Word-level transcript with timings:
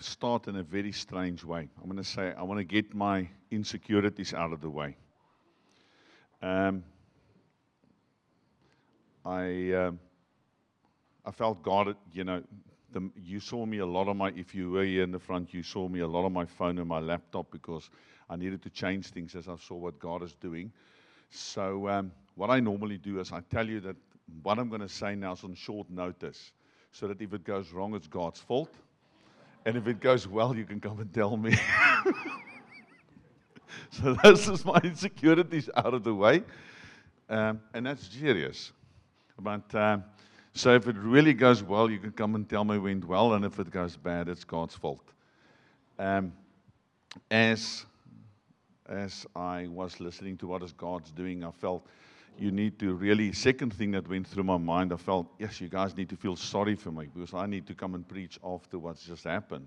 start 0.00 0.48
in 0.48 0.56
a 0.56 0.62
very 0.62 0.92
strange 0.92 1.44
way. 1.44 1.68
I'm 1.78 1.84
going 1.84 1.96
to 1.96 2.04
say, 2.04 2.32
I 2.36 2.42
want 2.42 2.58
to 2.58 2.64
get 2.64 2.94
my 2.94 3.28
insecurities 3.50 4.34
out 4.34 4.52
of 4.52 4.60
the 4.60 4.70
way. 4.70 4.96
Um, 6.42 6.84
I, 9.24 9.72
um, 9.72 9.98
I 11.24 11.30
felt 11.30 11.62
God, 11.62 11.96
you 12.12 12.24
know, 12.24 12.42
the, 12.92 13.10
you 13.16 13.40
saw 13.40 13.66
me 13.66 13.78
a 13.78 13.86
lot 13.86 14.08
of 14.08 14.16
my, 14.16 14.32
if 14.36 14.54
you 14.54 14.70
were 14.70 14.84
here 14.84 15.02
in 15.02 15.10
the 15.10 15.18
front, 15.18 15.54
you 15.54 15.62
saw 15.62 15.88
me 15.88 16.00
a 16.00 16.06
lot 16.06 16.26
of 16.26 16.32
my 16.32 16.44
phone 16.44 16.78
and 16.78 16.88
my 16.88 17.00
laptop 17.00 17.50
because 17.50 17.90
I 18.28 18.36
needed 18.36 18.62
to 18.62 18.70
change 18.70 19.08
things 19.08 19.34
as 19.34 19.48
I 19.48 19.56
saw 19.56 19.74
what 19.74 19.98
God 19.98 20.22
is 20.22 20.34
doing. 20.34 20.72
So, 21.30 21.88
um, 21.88 22.12
what 22.36 22.50
I 22.50 22.60
normally 22.60 22.98
do 22.98 23.20
is 23.20 23.32
I 23.32 23.40
tell 23.50 23.66
you 23.66 23.80
that 23.80 23.96
what 24.42 24.58
I'm 24.58 24.68
going 24.68 24.80
to 24.80 24.88
say 24.88 25.14
now 25.14 25.32
is 25.32 25.44
on 25.44 25.54
short 25.54 25.90
notice 25.90 26.52
so 26.92 27.08
that 27.08 27.20
if 27.20 27.32
it 27.32 27.44
goes 27.44 27.72
wrong, 27.72 27.94
it's 27.94 28.06
God's 28.06 28.40
fault. 28.40 28.72
And 29.64 29.76
if 29.76 29.86
it 29.86 30.00
goes 30.00 30.28
well, 30.28 30.54
you 30.54 30.64
can 30.64 30.80
come 30.80 31.00
and 31.00 31.12
tell 31.12 31.36
me. 31.36 31.54
so, 33.90 34.14
this 34.22 34.48
is 34.48 34.64
my 34.64 34.80
insecurities 34.84 35.70
out 35.76 35.94
of 35.94 36.04
the 36.04 36.14
way. 36.14 36.42
Um, 37.28 37.60
and 37.72 37.86
that's 37.86 38.06
serious. 38.06 38.72
But 39.38 39.74
um, 39.74 40.04
so 40.52 40.74
if 40.74 40.86
it 40.86 40.96
really 40.96 41.34
goes 41.34 41.62
well, 41.62 41.90
you 41.90 41.98
can 41.98 42.12
come 42.12 42.34
and 42.34 42.48
tell 42.48 42.64
me 42.64 42.76
it 42.76 42.78
went 42.78 43.04
well, 43.04 43.34
and 43.34 43.44
if 43.44 43.58
it 43.58 43.70
goes 43.70 43.96
bad, 43.96 44.28
it's 44.28 44.44
God's 44.44 44.76
fault. 44.76 45.12
Um, 45.98 46.32
as 47.30 47.86
as 48.86 49.26
I 49.34 49.66
was 49.68 49.98
listening 49.98 50.36
to 50.38 50.46
what 50.46 50.62
is 50.62 50.72
God's 50.72 51.10
doing, 51.10 51.42
I 51.42 51.50
felt 51.50 51.86
you 52.38 52.50
need 52.50 52.78
to 52.78 52.94
really. 52.94 53.32
Second 53.32 53.72
thing 53.74 53.90
that 53.92 54.08
went 54.08 54.26
through 54.26 54.44
my 54.44 54.56
mind, 54.56 54.92
I 54.92 54.96
felt 54.96 55.26
yes, 55.38 55.60
you 55.60 55.68
guys 55.68 55.96
need 55.96 56.08
to 56.10 56.16
feel 56.16 56.36
sorry 56.36 56.74
for 56.74 56.90
me 56.90 57.08
because 57.12 57.34
I 57.34 57.46
need 57.46 57.66
to 57.66 57.74
come 57.74 57.94
and 57.94 58.06
preach 58.06 58.38
after 58.44 58.78
what's 58.78 59.04
just 59.04 59.24
happened, 59.24 59.66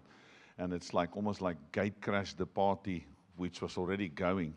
and 0.58 0.73
it's 0.73 0.94
like 0.94 1.16
almost 1.16 1.42
like 1.42 1.58
gate 1.72 2.02
crash 2.02 2.33
the 2.33 2.45
party 2.45 3.05
which 3.38 3.61
was 3.61 3.77
already 3.77 4.09
going. 4.09 4.53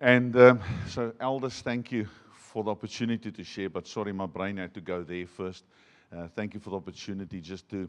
And 0.00 0.34
um, 0.36 0.60
so, 0.88 1.12
elders, 1.20 1.60
thank 1.60 1.92
you 1.92 2.08
for 2.32 2.64
the 2.64 2.70
opportunity 2.70 3.30
to 3.30 3.44
share, 3.44 3.70
but 3.70 3.86
sorry, 3.86 4.12
my 4.12 4.26
brain 4.26 4.56
had 4.56 4.74
to 4.74 4.80
go 4.80 5.02
there 5.02 5.26
first. 5.26 5.64
Uh, 6.14 6.26
thank 6.34 6.54
you 6.54 6.60
for 6.60 6.70
the 6.70 6.76
opportunity 6.76 7.40
just 7.40 7.68
to 7.68 7.88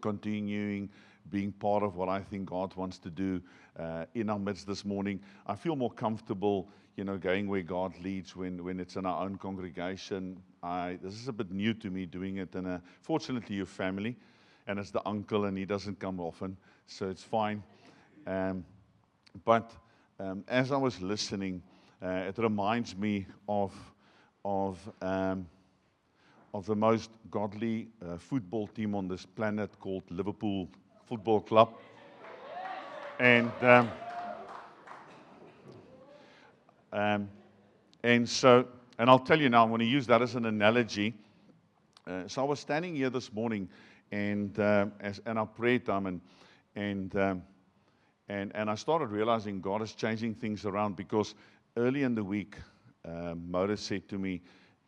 continuing 0.00 0.90
being 1.30 1.52
part 1.52 1.82
of 1.82 1.96
what 1.96 2.08
I 2.08 2.20
think 2.20 2.46
God 2.46 2.74
wants 2.76 2.98
to 2.98 3.10
do 3.10 3.40
uh, 3.78 4.04
in 4.14 4.30
our 4.30 4.38
midst 4.38 4.66
this 4.66 4.84
morning. 4.84 5.20
I 5.46 5.54
feel 5.54 5.76
more 5.76 5.92
comfortable, 5.92 6.68
you 6.98 7.04
know, 7.04 7.16
going 7.16 7.46
where 7.46 7.62
God 7.62 7.94
leads 8.02 8.34
when, 8.34 8.64
when 8.64 8.80
it's 8.80 8.96
in 8.96 9.06
our 9.06 9.22
own 9.22 9.36
congregation. 9.36 10.42
I, 10.64 10.98
this 11.00 11.14
is 11.14 11.28
a 11.28 11.32
bit 11.32 11.52
new 11.52 11.72
to 11.74 11.90
me 11.90 12.06
doing 12.06 12.38
it, 12.38 12.56
and 12.56 12.80
fortunately, 13.02 13.54
your 13.54 13.66
family, 13.66 14.16
and 14.66 14.80
it's 14.80 14.90
the 14.90 15.06
uncle, 15.06 15.44
and 15.44 15.56
he 15.56 15.64
doesn't 15.64 16.00
come 16.00 16.18
often, 16.18 16.56
so 16.88 17.08
it's 17.08 17.22
fine. 17.22 17.62
Um, 18.26 18.64
but 19.44 19.70
um, 20.18 20.42
as 20.48 20.72
I 20.72 20.76
was 20.76 21.00
listening, 21.00 21.62
uh, 22.02 22.24
it 22.26 22.36
reminds 22.36 22.96
me 22.96 23.26
of, 23.48 23.72
of, 24.44 24.80
um, 25.00 25.46
of 26.52 26.66
the 26.66 26.74
most 26.74 27.10
godly 27.30 27.86
uh, 28.04 28.18
football 28.18 28.66
team 28.66 28.96
on 28.96 29.06
this 29.06 29.24
planet 29.24 29.70
called 29.78 30.02
Liverpool 30.10 30.68
Football 31.06 31.42
Club. 31.42 31.74
And, 33.20 33.52
um, 36.92 37.28
and 38.02 38.28
so, 38.28 38.66
and 38.98 39.10
I'll 39.10 39.18
tell 39.18 39.40
you 39.40 39.48
now, 39.48 39.62
I'm 39.62 39.68
going 39.70 39.80
to 39.80 39.84
use 39.84 40.06
that 40.06 40.22
as 40.22 40.34
an 40.34 40.46
analogy. 40.46 41.14
Uh, 42.06 42.26
so 42.26 42.42
I 42.42 42.44
was 42.44 42.60
standing 42.60 42.94
here 42.94 43.10
this 43.10 43.32
morning 43.32 43.68
and, 44.10 44.58
uh, 44.58 44.86
as, 45.00 45.20
and 45.26 45.38
our 45.38 45.46
prayer 45.46 45.78
time, 45.78 46.06
and, 46.06 46.20
and, 46.74 47.14
um, 47.16 47.42
and, 48.28 48.52
and 48.54 48.70
I 48.70 48.74
started 48.74 49.06
realizing 49.06 49.60
God 49.60 49.82
is 49.82 49.92
changing 49.92 50.34
things 50.34 50.64
around 50.64 50.96
because 50.96 51.34
early 51.76 52.02
in 52.02 52.14
the 52.14 52.24
week, 52.24 52.56
uh, 53.04 53.34
Moda 53.34 53.76
said 53.76 54.08
to 54.08 54.18
me, 54.18 54.40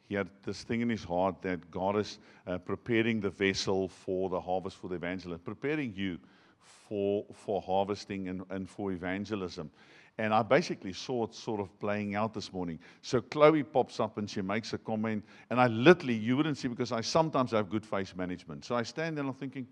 he 0.08 0.14
had 0.14 0.28
this 0.42 0.64
thing 0.64 0.80
in 0.80 0.88
his 0.88 1.04
heart 1.04 1.40
that 1.42 1.70
God 1.70 1.96
is 1.96 2.18
uh, 2.46 2.58
preparing 2.58 3.20
the 3.20 3.30
vessel 3.30 3.88
for 3.88 4.28
the 4.28 4.40
harvest 4.40 4.76
for 4.76 4.88
the 4.88 4.96
evangelist, 4.96 5.44
preparing 5.44 5.94
you 5.94 6.18
for, 6.58 7.24
for 7.32 7.62
harvesting 7.62 8.28
and, 8.28 8.42
and 8.50 8.68
for 8.68 8.90
evangelism. 8.92 9.70
And 10.20 10.34
I 10.34 10.42
basically 10.42 10.92
saw 10.92 11.24
it 11.24 11.34
sort 11.34 11.60
of 11.60 11.80
playing 11.80 12.14
out 12.14 12.34
this 12.34 12.52
morning. 12.52 12.78
So 13.00 13.22
Chloe 13.22 13.62
pops 13.62 14.00
up 14.00 14.18
and 14.18 14.28
she 14.28 14.42
makes 14.42 14.74
a 14.74 14.78
comment, 14.78 15.24
and 15.48 15.58
I 15.58 15.66
literally, 15.66 16.14
you 16.14 16.36
wouldn't 16.36 16.58
see 16.58 16.68
because 16.68 16.92
I 16.92 17.00
sometimes 17.00 17.52
have 17.52 17.70
good 17.70 17.86
face 17.86 18.14
management. 18.14 18.66
So 18.66 18.74
I 18.74 18.82
stand 18.82 19.16
there 19.16 19.22
and 19.22 19.30
I'm 19.30 19.34
thinking, 19.34 19.66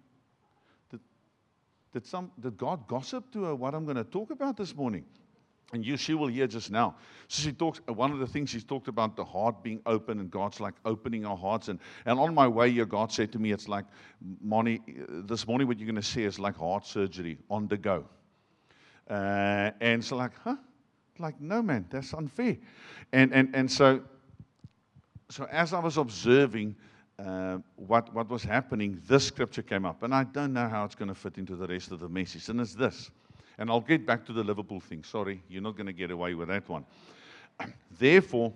did, 0.91 1.01
did, 1.93 2.07
some, 2.07 2.31
did 2.41 2.57
God 2.57 2.89
gossip 2.89 3.31
to 3.33 3.45
her 3.45 3.55
what 3.55 3.75
I'm 3.75 3.85
going 3.85 3.99
to 3.99 4.05
talk 4.05 4.31
about 4.31 4.57
this 4.57 4.75
morning? 4.75 5.05
And 5.75 5.85
you, 5.85 5.99
she 5.99 6.15
will 6.15 6.29
hear 6.29 6.47
just 6.47 6.71
now. 6.71 6.97
So 7.29 7.43
she 7.43 7.53
talks, 7.53 7.83
one 7.87 8.11
of 8.11 8.19
the 8.19 8.27
things 8.27 8.49
she's 8.49 8.65
talked 8.65 8.89
about 8.89 9.17
the 9.17 9.27
heart 9.27 9.63
being 9.63 9.83
open, 9.85 10.19
and 10.19 10.31
God's 10.31 10.61
like 10.61 10.77
opening 10.87 11.27
our 11.27 11.37
hearts. 11.37 11.69
And, 11.69 11.79
and 12.07 12.19
on 12.19 12.35
my 12.35 12.49
way 12.49 12.71
here, 12.71 12.87
God 12.87 13.13
said 13.13 13.33
to 13.33 13.39
me, 13.39 13.53
It's 13.53 13.69
like, 13.69 13.85
Manie, 14.43 14.81
this 15.11 15.47
morning, 15.47 15.69
what 15.69 15.79
you're 15.79 15.85
going 15.85 15.97
to 15.97 16.03
see 16.03 16.25
is 16.25 16.39
like 16.39 16.57
heart 16.57 16.87
surgery 16.87 17.37
on 17.51 17.69
the 17.69 17.77
go. 17.77 18.07
Uh, 19.09 19.71
and 19.81 20.05
so, 20.05 20.17
like, 20.17 20.33
huh? 20.45 20.57
Like, 21.19 21.41
no, 21.41 21.63
man, 21.63 21.87
that's 21.91 22.15
unfair. 22.15 22.57
And, 23.13 23.33
and, 23.33 23.55
and 23.55 23.71
so, 23.71 24.01
so, 25.31 25.47
as 25.51 25.73
I 25.73 25.81
was 25.81 25.97
observing 25.97 26.77
uh, 27.19 27.59
what, 27.77 28.13
what 28.15 28.29
was 28.29 28.45
happening, 28.45 29.03
this 29.07 29.25
scripture 29.25 29.63
came 29.63 29.85
up. 29.85 30.03
And 30.03 30.15
I 30.15 30.25
don't 30.25 30.53
know 30.53 30.69
how 30.69 30.85
it's 30.85 30.95
going 30.95 31.09
to 31.09 31.15
fit 31.15 31.39
into 31.39 31.57
the 31.57 31.67
rest 31.67 31.91
of 31.91 32.01
the 32.01 32.09
message. 32.09 32.49
And 32.49 32.61
it's 32.61 32.75
this. 32.75 33.11
And 33.59 33.71
I'll 33.71 33.81
get 33.81 34.07
back 34.07 34.25
to 34.27 34.33
the 34.33 34.45
Liverpool 34.45 34.79
thing. 34.79 35.03
Sorry, 35.03 35.43
you're 35.49 35.63
not 35.63 35.77
going 35.77 35.87
to 35.87 35.93
get 35.93 36.11
away 36.11 36.35
with 36.35 36.49
that 36.49 36.69
one. 36.69 36.85
Therefore, 37.99 38.53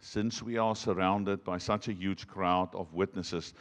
since 0.00 0.42
we 0.42 0.58
are 0.58 0.76
surrounded 0.76 1.42
by 1.44 1.58
such 1.58 1.88
a 1.88 1.92
huge 1.92 2.26
crowd 2.26 2.68
of 2.74 2.92
witnesses 2.92 3.54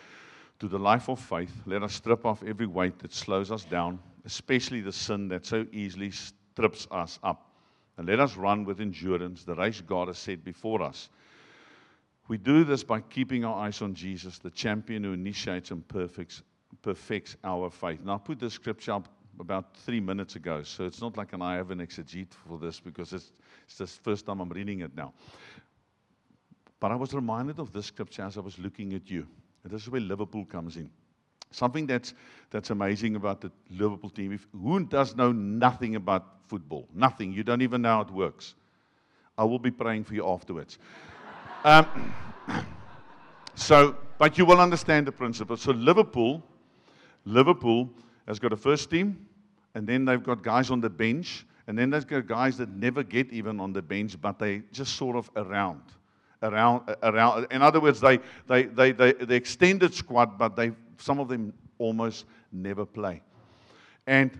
to 0.59 0.67
the 0.67 0.77
life 0.77 1.09
of 1.09 1.19
faith, 1.19 1.53
let 1.65 1.83
us 1.83 1.93
strip 1.93 2.25
off 2.25 2.43
every 2.43 2.67
weight 2.67 2.99
that 2.99 3.13
slows 3.13 3.51
us 3.51 3.63
down, 3.63 3.99
especially 4.27 4.81
the 4.81 4.91
sin 4.91 5.29
that 5.29 5.45
so 5.45 5.65
easily 5.71 6.11
strips 6.11 6.85
us 6.91 7.17
up. 7.23 7.49
And 7.97 8.07
let 8.07 8.19
us 8.19 8.35
run 8.35 8.65
with 8.65 8.81
endurance 8.81 9.45
the 9.45 9.55
race 9.55 9.81
God 9.81 10.09
has 10.09 10.17
set 10.17 10.43
before 10.43 10.83
us. 10.83 11.09
We 12.27 12.37
do 12.37 12.65
this 12.65 12.83
by 12.83 12.99
keeping 12.99 13.45
our 13.45 13.55
eyes 13.55 13.81
on 13.81 13.95
Jesus, 13.95 14.37
the 14.37 14.49
champion 14.49 15.05
who 15.05 15.13
initiates 15.13 15.71
and 15.71 15.87
perfects, 15.87 16.43
perfects 16.81 17.37
our 17.45 17.69
faith. 17.69 18.01
Now, 18.03 18.15
I 18.15 18.17
put 18.17 18.37
this 18.37 18.53
scripture 18.53 18.91
up 18.91 19.07
about 19.39 19.77
three 19.77 20.01
minutes 20.01 20.35
ago. 20.35 20.61
So 20.61 20.83
it's 20.83 20.99
not 20.99 21.15
like 21.15 21.31
an 21.31 21.41
I 21.41 21.55
have 21.55 21.71
an 21.71 21.79
exegete 21.79 22.33
for 22.33 22.57
this 22.57 22.81
because 22.81 23.13
it's, 23.13 23.31
it's 23.65 23.77
the 23.77 23.87
first 23.87 24.25
time 24.25 24.41
I'm 24.41 24.49
reading 24.49 24.81
it 24.81 24.93
now. 24.93 25.13
But 26.81 26.91
I 26.91 26.95
was 26.95 27.13
reminded 27.13 27.59
of 27.59 27.71
this 27.71 27.85
scripture 27.85 28.23
as 28.23 28.37
I 28.37 28.41
was 28.41 28.59
looking 28.59 28.93
at 28.93 29.09
you. 29.09 29.25
And 29.63 29.71
this 29.71 29.83
is 29.83 29.89
where 29.89 30.01
Liverpool 30.01 30.43
comes 30.43 30.75
in. 30.75 30.89
Something 31.51 31.85
that's, 31.87 32.13
that's 32.51 32.69
amazing 32.69 33.15
about 33.15 33.41
the 33.41 33.51
Liverpool 33.69 34.09
team. 34.09 34.31
If, 34.33 34.47
who 34.51 34.83
does 34.85 35.15
know 35.15 35.31
nothing 35.31 35.95
about 35.95 36.25
football? 36.47 36.87
Nothing. 36.93 37.31
You 37.31 37.43
don't 37.43 37.61
even 37.61 37.81
know 37.81 37.95
how 37.95 38.01
it 38.01 38.11
works. 38.11 38.55
I 39.37 39.43
will 39.43 39.59
be 39.59 39.71
praying 39.71 40.03
for 40.05 40.13
you 40.13 40.27
afterwards. 40.27 40.79
um, 41.63 42.13
so, 43.55 43.95
but 44.17 44.37
you 44.37 44.45
will 44.45 44.59
understand 44.59 45.07
the 45.07 45.11
principle. 45.11 45.57
So, 45.57 45.71
Liverpool, 45.71 46.43
Liverpool 47.25 47.89
has 48.27 48.39
got 48.39 48.51
a 48.51 48.57
first 48.57 48.89
team, 48.89 49.27
and 49.75 49.87
then 49.87 50.05
they've 50.05 50.23
got 50.23 50.43
guys 50.43 50.71
on 50.71 50.81
the 50.81 50.89
bench, 50.89 51.45
and 51.67 51.77
then 51.77 51.89
they've 51.89 52.07
got 52.07 52.27
guys 52.27 52.57
that 52.57 52.69
never 52.69 53.03
get 53.03 53.31
even 53.31 53.59
on 53.59 53.73
the 53.73 53.81
bench, 53.81 54.19
but 54.19 54.39
they 54.39 54.63
just 54.71 54.95
sort 54.95 55.15
of 55.15 55.29
around. 55.35 55.81
Around, 56.41 56.95
around. 57.03 57.47
In 57.51 57.61
other 57.61 57.79
words, 57.79 57.99
they, 57.99 58.19
they, 58.47 58.63
they, 58.63 58.91
they, 58.91 59.13
the 59.13 59.33
extended 59.35 59.93
squad, 59.93 60.37
but 60.37 60.55
they, 60.55 60.71
some 60.97 61.19
of 61.19 61.27
them 61.27 61.53
almost 61.77 62.25
never 62.51 62.85
play. 62.85 63.21
And, 64.05 64.31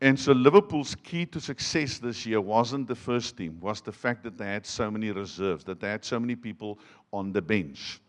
and 0.00 0.18
so 0.18 0.32
Liverpool's 0.32 0.94
key 0.94 1.26
to 1.26 1.40
success 1.40 1.98
this 1.98 2.24
year 2.26 2.40
wasn't 2.40 2.86
the 2.86 2.94
first 2.94 3.36
team, 3.36 3.58
was 3.60 3.80
the 3.80 3.92
fact 3.92 4.22
that 4.24 4.38
they 4.38 4.46
had 4.46 4.66
so 4.66 4.90
many 4.90 5.10
reserves, 5.10 5.64
that 5.64 5.80
they 5.80 5.88
had 5.88 6.04
so 6.04 6.20
many 6.20 6.36
people 6.36 6.78
on 7.12 7.32
the 7.32 7.42
bench. 7.42 8.00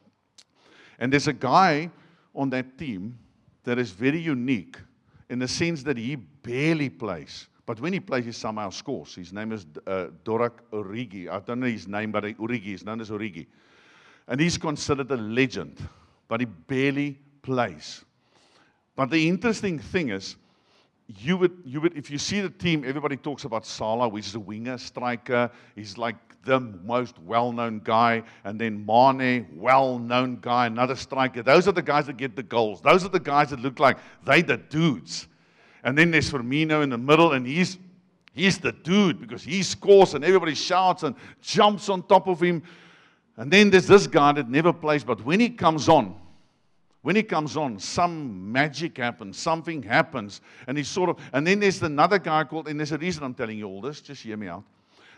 And 0.99 1.11
there's 1.11 1.27
a 1.27 1.33
guy 1.33 1.91
on 2.35 2.49
that 2.51 2.77
team 2.77 3.17
that 3.63 3.79
is 3.79 3.91
very 3.91 4.19
unique 4.19 4.77
in 5.29 5.39
the 5.39 5.47
sense 5.47 5.83
that 5.83 5.97
he 5.97 6.15
barely 6.15 6.89
plays. 6.89 7.47
But 7.65 7.81
when 7.81 7.91
he 7.91 7.99
plays, 7.99 8.25
he 8.25 8.31
somehow 8.31 8.69
scores. 8.69 9.15
His 9.15 9.33
name 9.33 9.51
is 9.51 9.65
uh, 9.85 10.07
Dorak 10.23 10.53
Origi. 10.71 11.27
I 11.29 11.39
don't 11.39 11.59
know 11.59 11.67
his 11.67 11.87
name, 11.87 12.11
but 12.11 12.23
Origi 12.23 12.73
is 12.73 12.85
known 12.85 13.01
as 13.01 13.09
Origi. 13.09 13.45
And 14.27 14.39
he's 14.39 14.57
considered 14.57 15.11
a 15.11 15.17
legend, 15.17 15.77
but 16.29 16.39
he 16.39 16.45
barely 16.45 17.19
plays. 17.47 18.03
But 18.97 19.09
the 19.09 19.29
interesting 19.29 19.79
thing 19.79 20.09
is, 20.09 20.35
you 21.07 21.37
would, 21.37 21.57
you 21.63 21.79
would, 21.79 21.95
if 21.95 22.11
you 22.11 22.17
see 22.17 22.41
the 22.41 22.49
team, 22.49 22.83
everybody 22.85 23.15
talks 23.15 23.45
about 23.45 23.65
Salah, 23.65 24.09
which 24.09 24.27
is 24.27 24.35
a 24.35 24.39
winger, 24.39 24.77
striker. 24.77 25.49
He's 25.73 25.97
like 25.97 26.17
the 26.43 26.59
most 26.59 27.17
well 27.19 27.53
known 27.53 27.79
guy. 27.85 28.23
And 28.43 28.59
then 28.59 28.85
Mane, 28.85 29.47
well 29.55 29.97
known 29.97 30.39
guy, 30.41 30.65
another 30.65 30.97
striker. 30.97 31.41
Those 31.41 31.69
are 31.69 31.71
the 31.71 31.81
guys 31.81 32.07
that 32.07 32.17
get 32.17 32.35
the 32.35 32.43
goals. 32.43 32.81
Those 32.81 33.05
are 33.05 33.09
the 33.09 33.21
guys 33.21 33.51
that 33.51 33.61
look 33.61 33.79
like 33.79 33.97
they 34.25 34.41
the 34.41 34.57
dudes. 34.57 35.29
And 35.85 35.97
then 35.97 36.11
there's 36.11 36.29
Firmino 36.29 36.83
in 36.83 36.89
the 36.89 36.97
middle, 36.97 37.31
and 37.31 37.47
he's 37.47 37.77
he's 38.33 38.57
the 38.57 38.73
dude 38.73 39.21
because 39.21 39.41
he 39.41 39.63
scores 39.63 40.15
and 40.15 40.25
everybody 40.25 40.53
shouts 40.53 41.03
and 41.03 41.15
jumps 41.41 41.87
on 41.87 42.03
top 42.03 42.27
of 42.27 42.41
him. 42.41 42.61
And 43.37 43.49
then 43.49 43.69
there's 43.69 43.87
this 43.87 44.05
guy 44.05 44.33
that 44.33 44.49
never 44.49 44.73
plays, 44.73 45.05
but 45.05 45.23
when 45.23 45.39
he 45.39 45.49
comes 45.49 45.87
on, 45.87 46.26
when 47.01 47.15
he 47.15 47.23
comes 47.23 47.55
on, 47.55 47.79
some 47.79 48.51
magic 48.51 48.97
happens, 48.97 49.37
something 49.37 49.81
happens, 49.83 50.41
and 50.67 50.77
he's 50.77 50.87
sort 50.87 51.09
of. 51.09 51.17
And 51.31 51.45
then 51.45 51.59
there's 51.59 51.81
another 51.81 52.19
guy 52.19 52.43
called, 52.43 52.67
and 52.67 52.79
there's 52.79 52.91
a 52.91 52.97
reason 52.97 53.23
I'm 53.23 53.33
telling 53.33 53.57
you 53.57 53.67
all 53.67 53.81
this. 53.81 54.01
Just 54.01 54.23
hear 54.23 54.37
me 54.37 54.47
out. 54.47 54.63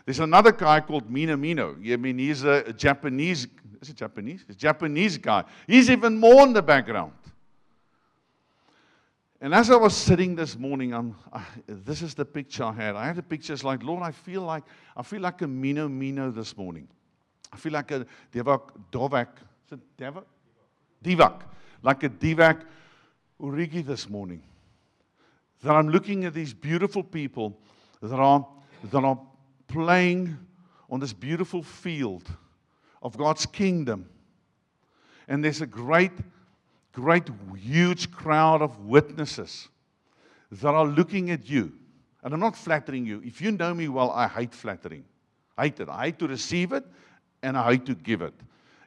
There's 0.04 0.20
another 0.20 0.52
guy 0.52 0.80
called 0.80 1.10
Minamino. 1.10 1.92
I 1.92 1.96
mean, 1.96 2.18
he's 2.18 2.44
a 2.44 2.72
Japanese. 2.72 3.46
Is 3.80 3.90
it 3.90 3.96
Japanese? 3.96 4.44
He's 4.46 4.56
a 4.56 4.58
Japanese 4.58 5.18
guy. 5.18 5.44
He's 5.66 5.90
even 5.90 6.18
more 6.18 6.42
in 6.46 6.52
the 6.52 6.62
background. 6.62 7.12
And 9.42 9.54
as 9.54 9.70
I 9.70 9.76
was 9.76 9.96
sitting 9.96 10.36
this 10.36 10.58
morning, 10.58 10.92
I, 11.32 11.42
this 11.66 12.02
is 12.02 12.14
the 12.14 12.26
picture 12.26 12.64
I 12.64 12.72
had. 12.72 12.94
I 12.94 13.06
had 13.06 13.18
a 13.18 13.22
picture. 13.22 13.54
It's 13.54 13.64
like, 13.64 13.82
Lord, 13.82 14.02
I 14.02 14.10
feel 14.10 14.42
like 14.42 14.64
I 14.94 15.02
feel 15.02 15.22
like 15.22 15.40
a 15.40 15.46
Mino 15.46 15.88
Mino 15.88 16.30
this 16.30 16.56
morning. 16.56 16.86
I 17.50 17.56
feel 17.56 17.72
like 17.72 17.90
a 17.90 18.06
Devak 18.32 18.70
Dovak. 18.92 19.28
Is 19.66 19.72
it 19.72 19.80
Devak? 19.98 20.24
Divak. 21.02 21.40
Like 21.82 22.02
a 22.02 22.08
Divak 22.08 22.62
Urigi 23.40 23.84
this 23.84 24.08
morning. 24.08 24.42
That 25.62 25.72
I'm 25.72 25.88
looking 25.88 26.24
at 26.24 26.34
these 26.34 26.54
beautiful 26.54 27.02
people 27.02 27.58
that 28.02 28.18
are, 28.18 28.46
that 28.84 29.04
are 29.04 29.18
playing 29.68 30.36
on 30.90 31.00
this 31.00 31.12
beautiful 31.12 31.62
field 31.62 32.24
of 33.02 33.16
God's 33.16 33.46
kingdom. 33.46 34.08
And 35.28 35.44
there's 35.44 35.60
a 35.60 35.66
great 35.66 36.12
great, 36.92 37.28
huge 37.56 38.10
crowd 38.10 38.62
of 38.62 38.78
witnesses 38.80 39.68
that 40.50 40.74
are 40.74 40.86
looking 40.86 41.30
at 41.30 41.48
you. 41.48 41.72
And 42.22 42.34
I'm 42.34 42.40
not 42.40 42.56
flattering 42.56 43.06
you. 43.06 43.22
If 43.24 43.40
you 43.40 43.52
know 43.52 43.72
me 43.72 43.88
well, 43.88 44.10
I 44.10 44.28
hate 44.28 44.54
flattering. 44.54 45.04
I 45.56 45.64
hate 45.64 45.80
it. 45.80 45.88
I 45.88 46.06
hate 46.06 46.18
to 46.18 46.28
receive 46.28 46.72
it 46.72 46.84
and 47.42 47.56
I 47.56 47.72
hate 47.72 47.86
to 47.86 47.94
give 47.94 48.22
it. 48.22 48.34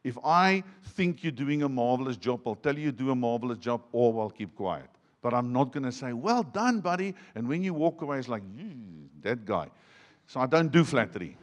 If 0.03 0.17
I 0.23 0.63
think 0.83 1.23
you're 1.23 1.31
doing 1.31 1.63
a 1.63 1.69
marvelous 1.69 2.17
job, 2.17 2.41
I'll 2.45 2.55
tell 2.55 2.77
you 2.77 2.85
you 2.85 2.91
do 2.91 3.11
a 3.11 3.15
marvelous 3.15 3.57
job 3.57 3.81
or 3.91 4.21
I'll 4.21 4.29
keep 4.29 4.55
quiet. 4.55 4.89
But 5.21 5.33
I'm 5.33 5.53
not 5.53 5.71
going 5.71 5.83
to 5.83 5.91
say, 5.91 6.11
well 6.11 6.43
done, 6.43 6.81
buddy. 6.81 7.15
And 7.35 7.47
when 7.47 7.63
you 7.63 7.73
walk 7.73 8.01
away, 8.01 8.19
it's 8.19 8.27
like, 8.27 8.43
that 9.21 9.45
guy. 9.45 9.69
So 10.27 10.41
I 10.41 10.45
don't 10.45 10.71
do 10.71 10.83
flattery. 10.83 11.37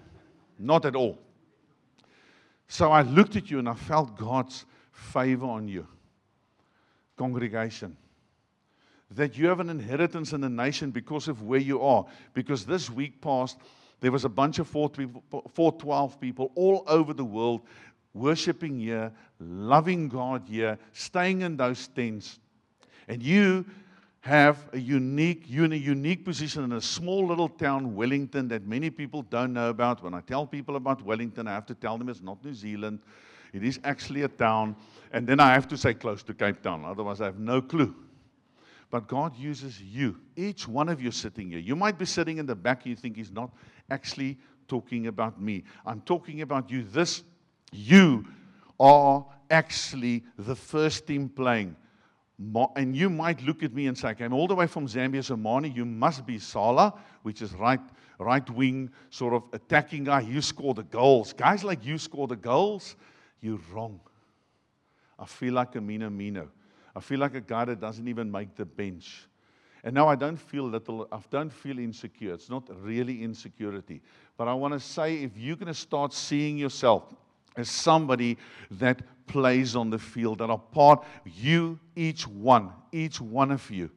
Not 0.59 0.85
at 0.85 0.95
all. 0.95 1.19
So 2.69 2.93
I 2.93 3.03
looked 3.03 3.37
at 3.37 3.51
you 3.51 3.59
and 3.59 3.69
I 3.69 3.75
felt 3.75 4.17
God's 4.17 4.67
favor 4.93 5.47
on 5.47 5.67
you 5.67 5.87
congregation. 7.21 7.97
That 9.11 9.37
you 9.37 9.49
have 9.49 9.61
an 9.61 9.69
inheritance 9.69 10.33
in 10.33 10.41
the 10.41 10.49
nation 10.49 10.91
because 10.91 11.29
of 11.29 11.43
where 11.43 11.61
you 11.61 11.83
are. 11.83 12.07
Because 12.33 12.65
this 12.65 12.89
week 12.89 13.21
past, 13.21 13.59
there 14.01 14.11
was 14.11 14.25
a 14.25 14.29
bunch 14.29 14.59
of 14.59 14.67
412 14.67 16.19
people 16.19 16.51
all 16.55 16.83
over 16.87 17.13
the 17.13 17.25
world 17.25 17.61
worshiping 18.15 18.79
here, 18.81 19.13
loving 19.39 20.09
God 20.09 20.43
here, 20.49 20.79
staying 20.93 21.43
in 21.43 21.57
those 21.57 21.89
tents. 21.89 22.39
And 23.09 23.23
you 23.23 23.65
have 24.21 24.69
a 24.73 24.79
unique, 24.79 25.45
unique 25.49 26.25
position 26.25 26.63
in 26.65 26.73
a 26.73 26.81
small 26.81 27.27
little 27.27 27.49
town, 27.49 27.95
Wellington, 27.95 28.49
that 28.49 28.67
many 28.67 28.91
people 28.91 29.23
don't 29.23 29.53
know 29.53 29.71
about. 29.71 30.03
When 30.03 30.13
I 30.13 30.21
tell 30.21 30.47
people 30.47 30.77
about 30.77 31.03
Wellington, 31.03 31.49
I 31.49 31.53
have 31.53 31.67
to 31.67 31.75
tell 31.75 31.97
them 31.97 32.09
it's 32.09 32.21
not 32.21 32.45
New 32.45 32.55
Zealand. 32.55 33.01
It 33.53 33.65
is 33.65 33.81
actually 33.83 34.23
a 34.23 34.29
town. 34.29 34.77
And 35.13 35.27
then 35.27 35.41
I 35.41 35.55
have 35.55 35.67
to 35.69 35.77
say 35.77 35.95
close 35.95 36.23
to 36.25 36.35
Cape 36.35 36.63
Town, 36.63 36.85
otherwise, 36.85 37.21
I 37.21 37.27
have 37.27 37.39
no 37.39 37.63
clue. 37.63 37.95
But 38.91 39.07
God 39.07 39.37
uses 39.37 39.81
you, 39.81 40.19
each 40.37 40.69
one 40.69 40.89
of 40.89 41.01
you 41.01 41.11
sitting 41.11 41.51
here. 41.51 41.61
You 41.61 41.77
might 41.77 41.97
be 41.97 42.05
sitting 42.05 42.39
in 42.39 42.47
the 42.47 42.57
back, 42.57 42.85
you 42.85 42.97
think 42.97 43.17
He's 43.17 43.31
not 43.31 43.51
actually 43.91 44.37
talking 44.69 45.07
about 45.07 45.41
me. 45.41 45.65
I'm 45.87 46.01
talking 46.03 46.43
about 46.43 46.71
you. 46.71 46.83
This, 46.83 47.23
you 47.73 48.27
are 48.79 49.27
actually 49.51 50.25
the 50.39 50.55
first 50.57 51.07
team 51.07 51.29
playing. 51.29 51.77
And 52.77 52.97
you 52.97 53.11
might 53.11 53.43
look 53.43 53.63
at 53.63 53.75
me 53.75 53.87
and 53.87 53.99
say, 53.99 54.09
I 54.09 54.15
came 54.15 54.33
all 54.33 54.47
the 54.49 54.55
way 54.55 54.67
from 54.67 54.87
Zambia, 54.87 55.21
Zomani. 55.21 55.75
You 55.75 55.85
must 55.85 56.25
be 56.25 56.39
Salah, 56.39 56.95
which 57.23 57.43
is 57.43 57.53
right, 57.53 57.81
right 58.19 58.49
wing, 58.51 58.91
sort 59.11 59.35
of 59.35 59.43
attacking 59.53 60.05
guy. 60.05 60.21
You 60.21 60.41
score 60.41 60.73
the 60.73 60.85
goals. 60.85 61.35
Guys 61.35 61.65
like 61.65 61.85
you 61.85 61.99
score 61.99 62.27
the 62.27 62.37
goals. 62.37 62.97
You're 63.43 63.61
wrong. 63.73 64.01
I 65.19 65.27
feel 65.27 65.53
like 65.53 65.77
a 65.77 65.81
Minamino. 65.81 66.49
I 66.97 67.01
feel 67.01 67.21
like 67.21 67.35
a 67.35 67.43
guy 67.43 67.67
that 67.67 67.79
doesn't 67.79 68.09
even 68.09 68.31
make 68.31 68.57
the 68.57 68.65
bench. 68.65 69.29
And 69.85 69.95
now 69.95 70.09
I 70.09 70.15
don't 70.15 70.37
feel 70.37 70.65
little, 70.65 71.09
I 71.13 71.21
don't 71.31 71.53
feel 71.53 71.79
insecure. 71.79 72.35
It's 72.35 72.51
not 72.51 72.69
really 72.83 73.23
insecurity. 73.23 74.01
But 74.37 74.49
I 74.49 74.55
want 74.55 74.75
to 74.75 74.81
say 74.81 75.23
if 75.23 75.37
you're 75.37 75.57
going 75.57 75.69
to 75.69 75.75
start 75.75 76.13
seeing 76.13 76.59
yourself 76.59 77.15
as 77.57 77.69
somebody 77.69 78.39
that 78.71 79.03
plays 79.27 79.77
on 79.77 79.91
the 79.91 79.99
field, 79.99 80.39
that 80.39 80.51
are 80.51 80.59
part, 80.59 81.05
you, 81.25 81.79
each 81.95 82.27
one, 82.27 82.71
each 82.93 83.21
one 83.21 83.51
of 83.51 83.71
you, 83.71 83.91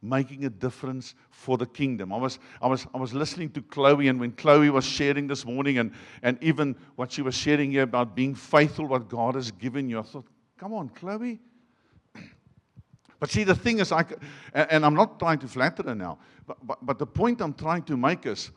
making 0.00 0.44
a 0.44 0.50
difference 0.50 1.14
for 1.30 1.58
the 1.58 1.66
kingdom. 1.66 2.12
I 2.12 2.16
was, 2.16 2.38
I 2.60 2.66
was, 2.66 2.86
I 2.94 2.98
was 2.98 3.12
listening 3.12 3.50
to 3.50 3.62
Chloe, 3.62 4.08
and 4.08 4.18
when 4.18 4.32
Chloe 4.32 4.70
was 4.70 4.84
sharing 4.84 5.26
this 5.26 5.44
morning, 5.44 5.78
and, 5.78 5.92
and 6.22 6.38
even 6.42 6.74
what 6.96 7.12
she 7.12 7.22
was 7.22 7.34
sharing 7.34 7.70
here 7.70 7.82
about 7.82 8.14
being 8.14 8.34
faithful, 8.34 8.86
what 8.86 9.08
God 9.08 9.34
has 9.34 9.50
given 9.52 9.88
you, 9.88 9.98
I 9.98 10.02
thought, 10.02 10.26
come 10.58 10.72
on, 10.72 10.88
Chloe. 10.90 11.40
But 13.20 13.30
see, 13.30 13.44
the 13.44 13.54
thing 13.54 13.78
is, 13.78 13.92
I, 13.92 14.04
and 14.52 14.84
I'm 14.84 14.94
not 14.94 15.20
trying 15.20 15.38
to 15.40 15.48
flatter 15.48 15.84
her 15.84 15.94
now, 15.94 16.18
but, 16.44 16.66
but, 16.66 16.84
but 16.84 16.98
the 16.98 17.06
point 17.06 17.40
I'm 17.40 17.54
trying 17.54 17.84
to 17.84 17.96
make 17.96 18.26
is 18.26 18.50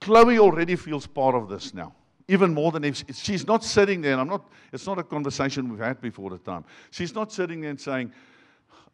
Chloe 0.00 0.40
already 0.40 0.74
feels 0.74 1.06
part 1.06 1.36
of 1.36 1.48
this 1.48 1.72
now 1.72 1.94
even 2.28 2.52
more 2.52 2.72
than 2.72 2.84
if 2.84 3.04
she's 3.14 3.46
not 3.46 3.62
sitting 3.62 4.00
there 4.00 4.12
and 4.12 4.20
i'm 4.20 4.28
not 4.28 4.48
it's 4.72 4.86
not 4.86 4.98
a 4.98 5.02
conversation 5.02 5.68
we've 5.68 5.78
had 5.78 6.00
before 6.00 6.30
the 6.30 6.38
time 6.38 6.64
she's 6.90 7.14
not 7.14 7.32
sitting 7.32 7.60
there 7.60 7.70
and 7.70 7.80
saying 7.80 8.12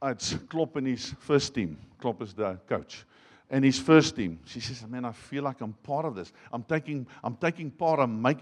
oh, 0.02 0.08
it's 0.08 0.34
Klopp 0.48 0.76
and 0.76 0.86
his 0.86 1.14
first 1.20 1.54
team. 1.54 1.78
Klopp 1.98 2.20
is 2.22 2.34
the 2.34 2.58
coach. 2.68 3.04
And 3.48 3.64
his 3.64 3.78
first 3.78 4.16
team. 4.16 4.40
She 4.46 4.60
says, 4.60 4.86
Man, 4.88 5.04
I 5.04 5.12
feel 5.12 5.42
like 5.44 5.60
I'm 5.60 5.74
part 5.74 6.06
of 6.06 6.14
this. 6.14 6.32
I'm 6.52 6.62
taking, 6.62 7.06
I'm 7.22 7.36
taking 7.36 7.70
part. 7.70 8.00
I'm, 8.00 8.20
make, 8.20 8.38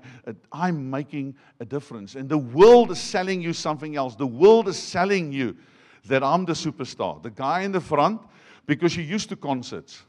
I'm 0.52 0.88
making 0.88 1.34
a 1.58 1.64
difference. 1.64 2.14
And 2.14 2.28
the 2.28 2.38
world 2.38 2.92
is 2.92 3.00
selling 3.00 3.42
you 3.42 3.52
something 3.52 3.96
else. 3.96 4.14
The 4.14 4.26
world 4.26 4.68
is 4.68 4.78
selling 4.78 5.32
you 5.32 5.56
that 6.06 6.22
I'm 6.22 6.44
the 6.44 6.52
superstar, 6.52 7.20
the 7.22 7.30
guy 7.30 7.62
in 7.62 7.72
the 7.72 7.80
front, 7.80 8.22
because 8.66 8.96
you're 8.96 9.04
used 9.04 9.28
to 9.30 9.36
concerts. 9.36 10.02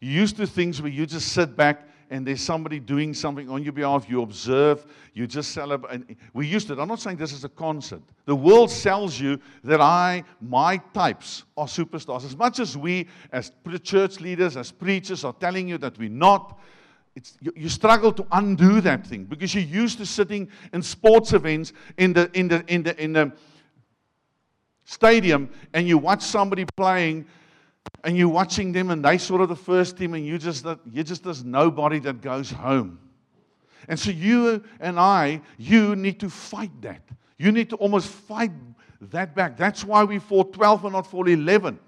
You're 0.00 0.20
used 0.20 0.36
to 0.36 0.46
things 0.46 0.80
where 0.80 0.90
you 0.90 1.04
just 1.04 1.32
sit 1.32 1.56
back 1.56 1.88
and 2.12 2.26
there's 2.26 2.42
somebody 2.42 2.78
doing 2.78 3.14
something 3.14 3.48
on 3.48 3.62
your 3.62 3.72
behalf, 3.72 4.04
you 4.06 4.20
observe, 4.20 4.84
you 5.14 5.26
just 5.26 5.52
celebrate. 5.52 6.02
We 6.34 6.46
used 6.46 6.68
to. 6.68 6.78
I'm 6.78 6.86
not 6.86 7.00
saying 7.00 7.16
this 7.16 7.32
is 7.32 7.44
a 7.44 7.48
concert. 7.48 8.02
The 8.26 8.36
world 8.36 8.70
sells 8.70 9.18
you 9.18 9.40
that 9.64 9.80
I, 9.80 10.22
my 10.38 10.76
types 10.92 11.44
are 11.56 11.64
superstars. 11.64 12.26
As 12.26 12.36
much 12.36 12.60
as 12.60 12.76
we, 12.76 13.08
as 13.32 13.50
church 13.82 14.20
leaders, 14.20 14.58
as 14.58 14.70
preachers, 14.70 15.24
are 15.24 15.32
telling 15.32 15.66
you 15.66 15.78
that 15.78 15.96
we're 15.96 16.10
not, 16.10 16.60
it's, 17.16 17.38
you, 17.40 17.50
you, 17.56 17.70
struggle 17.70 18.12
to 18.12 18.26
undo 18.32 18.82
that 18.82 19.06
thing 19.06 19.24
because 19.24 19.54
you're 19.54 19.64
used 19.64 19.96
to 19.96 20.04
sitting 20.04 20.50
in 20.74 20.82
sports 20.82 21.32
events 21.32 21.72
in 21.96 22.12
the, 22.12 22.30
in 22.34 22.46
the, 22.46 22.62
in 22.68 22.82
the, 22.82 23.02
in 23.02 23.14
the 23.14 23.32
stadium 24.84 25.48
and 25.72 25.88
you 25.88 25.96
watch 25.96 26.20
somebody 26.20 26.66
playing 26.76 27.24
and 28.04 28.16
you're 28.16 28.28
watching 28.28 28.72
them 28.72 28.90
and 28.90 29.04
they 29.04 29.18
sort 29.18 29.40
of 29.40 29.48
the 29.48 29.56
first 29.56 29.96
team 29.96 30.14
and 30.14 30.26
you 30.26 30.38
just 30.38 30.64
you're 30.90 31.04
just 31.04 31.24
this 31.24 31.42
nobody 31.42 31.98
that 32.00 32.20
goes 32.20 32.50
home. 32.50 32.98
And 33.88 33.98
so 33.98 34.10
you 34.10 34.62
and 34.80 34.98
I, 34.98 35.40
you 35.58 35.96
need 35.96 36.20
to 36.20 36.30
fight 36.30 36.70
that. 36.82 37.02
You 37.38 37.50
need 37.52 37.70
to 37.70 37.76
almost 37.76 38.08
fight 38.08 38.52
that 39.00 39.34
back. 39.34 39.56
That's 39.56 39.84
why 39.84 40.04
we 40.04 40.18
fought 40.18 40.52
12 40.52 40.84
and 40.84 40.92
not 40.92 41.06
411. 41.06 41.78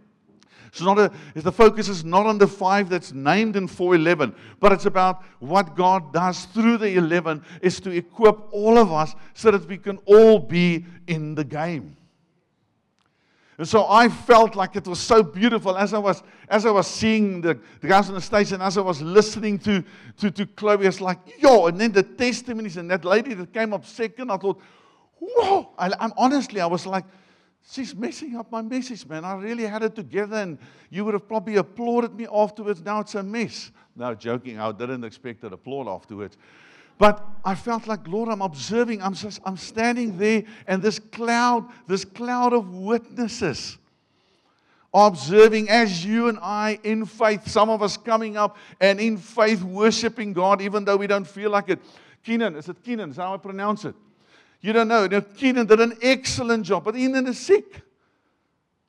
It's 0.66 0.80
not 0.80 0.98
a, 0.98 1.12
the 1.34 1.52
focus 1.52 1.88
is 1.88 2.04
not 2.04 2.26
on 2.26 2.38
the 2.38 2.48
five 2.48 2.88
that's 2.88 3.12
named 3.12 3.54
in 3.54 3.68
411, 3.68 4.34
but 4.58 4.72
it's 4.72 4.86
about 4.86 5.22
what 5.38 5.76
God 5.76 6.12
does 6.12 6.46
through 6.46 6.78
the 6.78 6.96
11 6.96 7.44
is 7.62 7.78
to 7.80 7.90
equip 7.90 8.52
all 8.52 8.76
of 8.76 8.92
us 8.92 9.14
so 9.34 9.52
that 9.52 9.68
we 9.68 9.78
can 9.78 9.98
all 10.04 10.40
be 10.40 10.84
in 11.06 11.36
the 11.36 11.44
game. 11.44 11.96
And 13.56 13.68
so 13.68 13.87
I 13.88 14.08
felt 14.08 14.56
like 14.56 14.75
it 14.75 14.87
was 14.87 14.99
so 14.99 15.23
beautiful 15.23 15.76
as 15.76 15.94
I 15.94 15.99
was, 15.99 16.23
as 16.49 16.66
I 16.66 16.70
was 16.70 16.88
seeing 16.88 17.40
the, 17.40 17.58
the 17.80 17.88
guys 17.88 18.08
on 18.08 18.16
the 18.16 18.20
stage 18.20 18.50
and 18.52 18.62
as 18.62 18.76
I 18.76 18.80
was 18.80 19.00
listening 19.00 19.58
to, 19.61 19.84
to, 20.18 20.30
to 20.32 20.46
Chloe, 20.46 20.87
it's 20.87 21.00
like, 21.00 21.18
yo, 21.40 21.66
and 21.66 21.80
then 21.80 21.92
the 21.92 22.02
testimonies 22.02 22.76
and 22.76 22.90
that 22.90 23.04
lady 23.04 23.34
that 23.34 23.52
came 23.52 23.73
up 23.73 23.87
second, 23.87 24.30
I 24.32 24.38
thought, 24.38 24.61
whoa. 25.20 25.70
I, 25.78 25.92
I'm 26.00 26.12
honestly, 26.16 26.61
I 26.61 26.66
was 26.66 26.84
like, 26.84 27.04
she's 27.70 27.94
messing 27.94 28.37
up 28.37 28.50
my 28.50 28.62
message, 28.62 29.06
man. 29.06 29.25
I 29.25 29.34
really 29.37 29.64
had 29.64 29.84
it 29.84 29.94
together 29.94 30.37
and 30.37 30.58
you 30.90 31.04
would 31.04 31.14
have 31.14 31.28
probably 31.28 31.56
applauded 31.56 32.12
me 32.14 32.26
afterwards. 32.32 32.82
Now 32.82 33.00
it's 33.00 33.14
a 33.14 33.23
mess. 33.23 33.70
No, 33.94 34.14
joking, 34.16 34.58
I 34.58 34.73
didn't 34.73 35.04
expect 35.04 35.44
an 35.44 35.52
applaud 35.52 35.87
afterwards. 35.87 36.37
But 36.98 37.24
I 37.44 37.54
felt 37.54 37.86
like, 37.86 38.06
Lord, 38.06 38.28
I'm 38.28 38.42
observing. 38.42 39.02
I'm, 39.02 39.14
just, 39.14 39.40
I'm 39.44 39.56
standing 39.56 40.16
there, 40.16 40.44
and 40.66 40.82
this 40.82 40.98
cloud, 40.98 41.68
this 41.86 42.04
cloud 42.04 42.52
of 42.52 42.72
witnesses 42.72 43.78
observing 44.94 45.68
as 45.68 46.04
you 46.04 46.28
and 46.28 46.38
I 46.40 46.78
in 46.84 47.04
faith, 47.04 47.48
some 47.48 47.68
of 47.68 47.82
us 47.82 47.96
coming 47.96 48.36
up 48.36 48.56
and 48.80 49.00
in 49.00 49.16
faith 49.16 49.60
worshiping 49.62 50.32
God, 50.32 50.62
even 50.62 50.84
though 50.84 50.96
we 50.96 51.08
don't 51.08 51.26
feel 51.26 51.50
like 51.50 51.68
it. 51.68 51.80
Keenan, 52.22 52.54
is 52.54 52.68
it 52.68 52.82
Keenan? 52.82 53.10
Is 53.10 53.16
how 53.16 53.34
I 53.34 53.36
pronounce 53.36 53.84
it? 53.84 53.94
You 54.60 54.72
don't 54.72 54.88
know. 54.88 55.06
Now, 55.06 55.20
Keenan 55.20 55.66
did 55.66 55.80
an 55.80 55.98
excellent 56.00 56.64
job, 56.64 56.84
but 56.84 56.94
Keenan 56.94 57.26
is 57.26 57.38
sick. 57.38 57.74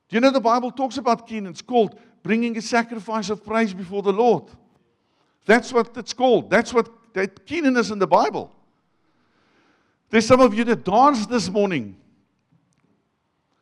Do 0.08 0.16
you 0.16 0.20
know 0.20 0.30
the 0.30 0.40
Bible 0.40 0.70
talks 0.70 0.96
about 0.96 1.26
Keenan? 1.26 1.50
It's 1.50 1.60
called 1.60 1.98
bringing 2.22 2.56
a 2.56 2.62
sacrifice 2.62 3.28
of 3.28 3.44
praise 3.44 3.74
before 3.74 4.02
the 4.02 4.12
Lord. 4.12 4.44
That's 5.44 5.72
what 5.72 5.96
it's 5.96 6.12
called. 6.12 6.50
That's 6.50 6.72
what 6.72 6.88
that 7.16 7.46
Keenan 7.46 7.78
is 7.78 7.90
in 7.90 7.98
the 7.98 8.06
Bible. 8.06 8.52
There's 10.10 10.26
some 10.26 10.40
of 10.40 10.52
you 10.52 10.64
that 10.64 10.84
danced 10.84 11.30
this 11.30 11.48
morning. 11.48 11.96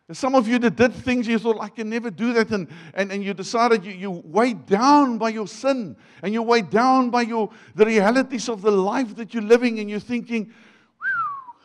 And 0.09 0.17
some 0.17 0.35
of 0.35 0.49
you 0.49 0.59
that 0.59 0.75
did 0.75 0.93
things 0.93 1.29
you 1.29 1.39
thought, 1.39 1.59
I 1.61 1.69
can 1.69 1.89
never 1.89 2.11
do 2.11 2.33
that. 2.35 2.51
And, 2.51 2.69
and, 2.95 3.13
and 3.13 3.23
you 3.23 3.33
decided 3.33 3.85
you, 3.85 3.93
you 3.93 4.11
weighed 4.11 4.67
down 4.67 5.19
by 5.19 5.29
your 5.29 5.47
sin 5.47 5.97
and 6.23 6.35
you're 6.35 6.43
weighed 6.43 6.69
down 6.69 7.11
by 7.11 7.23
your, 7.23 7.49
the 7.77 7.87
realities 7.87 8.49
of 8.49 8.61
the 8.61 8.73
life 8.73 9.15
that 9.15 9.33
you're 9.33 9.43
living. 9.43 9.79
And 9.79 9.89
you're 9.89 10.01
thinking, 10.01 10.53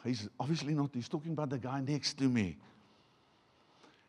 He's 0.05 0.29
obviously 0.39 0.73
not, 0.73 0.91
he's 0.93 1.09
talking 1.09 1.33
about 1.33 1.49
the 1.49 1.57
guy 1.57 1.81
next 1.81 2.17
to 2.19 2.29
me. 2.29 2.57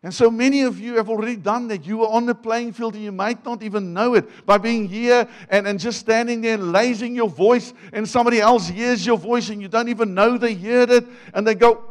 And 0.02 0.14
so 0.14 0.30
many 0.30 0.62
of 0.62 0.80
you 0.80 0.95
have 0.97 1.11
already 1.11 1.37
done 1.37 1.69
that. 1.69 1.85
You 1.85 2.04
are 2.04 2.09
on 2.11 2.25
the 2.25 2.35
playing 2.35 2.73
field 2.73 2.95
and 2.95 3.04
you 3.04 3.12
might 3.12 3.45
not 3.45 3.62
even 3.62 3.92
know 3.92 4.14
it 4.14 4.47
by 4.47 4.57
being 4.57 4.88
here 4.88 5.28
and, 5.50 5.66
and 5.66 5.78
just 5.78 6.00
standing 6.00 6.40
there 6.40 6.54
and 6.54 6.73
raising 6.73 7.14
your 7.14 7.28
voice, 7.28 7.75
and 7.92 8.09
somebody 8.09 8.40
else 8.40 8.66
hears 8.69 9.04
your 9.04 9.19
voice 9.19 9.50
and 9.50 9.61
you 9.61 9.69
don't 9.69 9.88
even 9.88 10.14
know 10.14 10.38
they 10.38 10.54
heard 10.54 10.90
it, 10.90 11.04
and 11.35 11.47
they 11.47 11.54
go, 11.54 11.85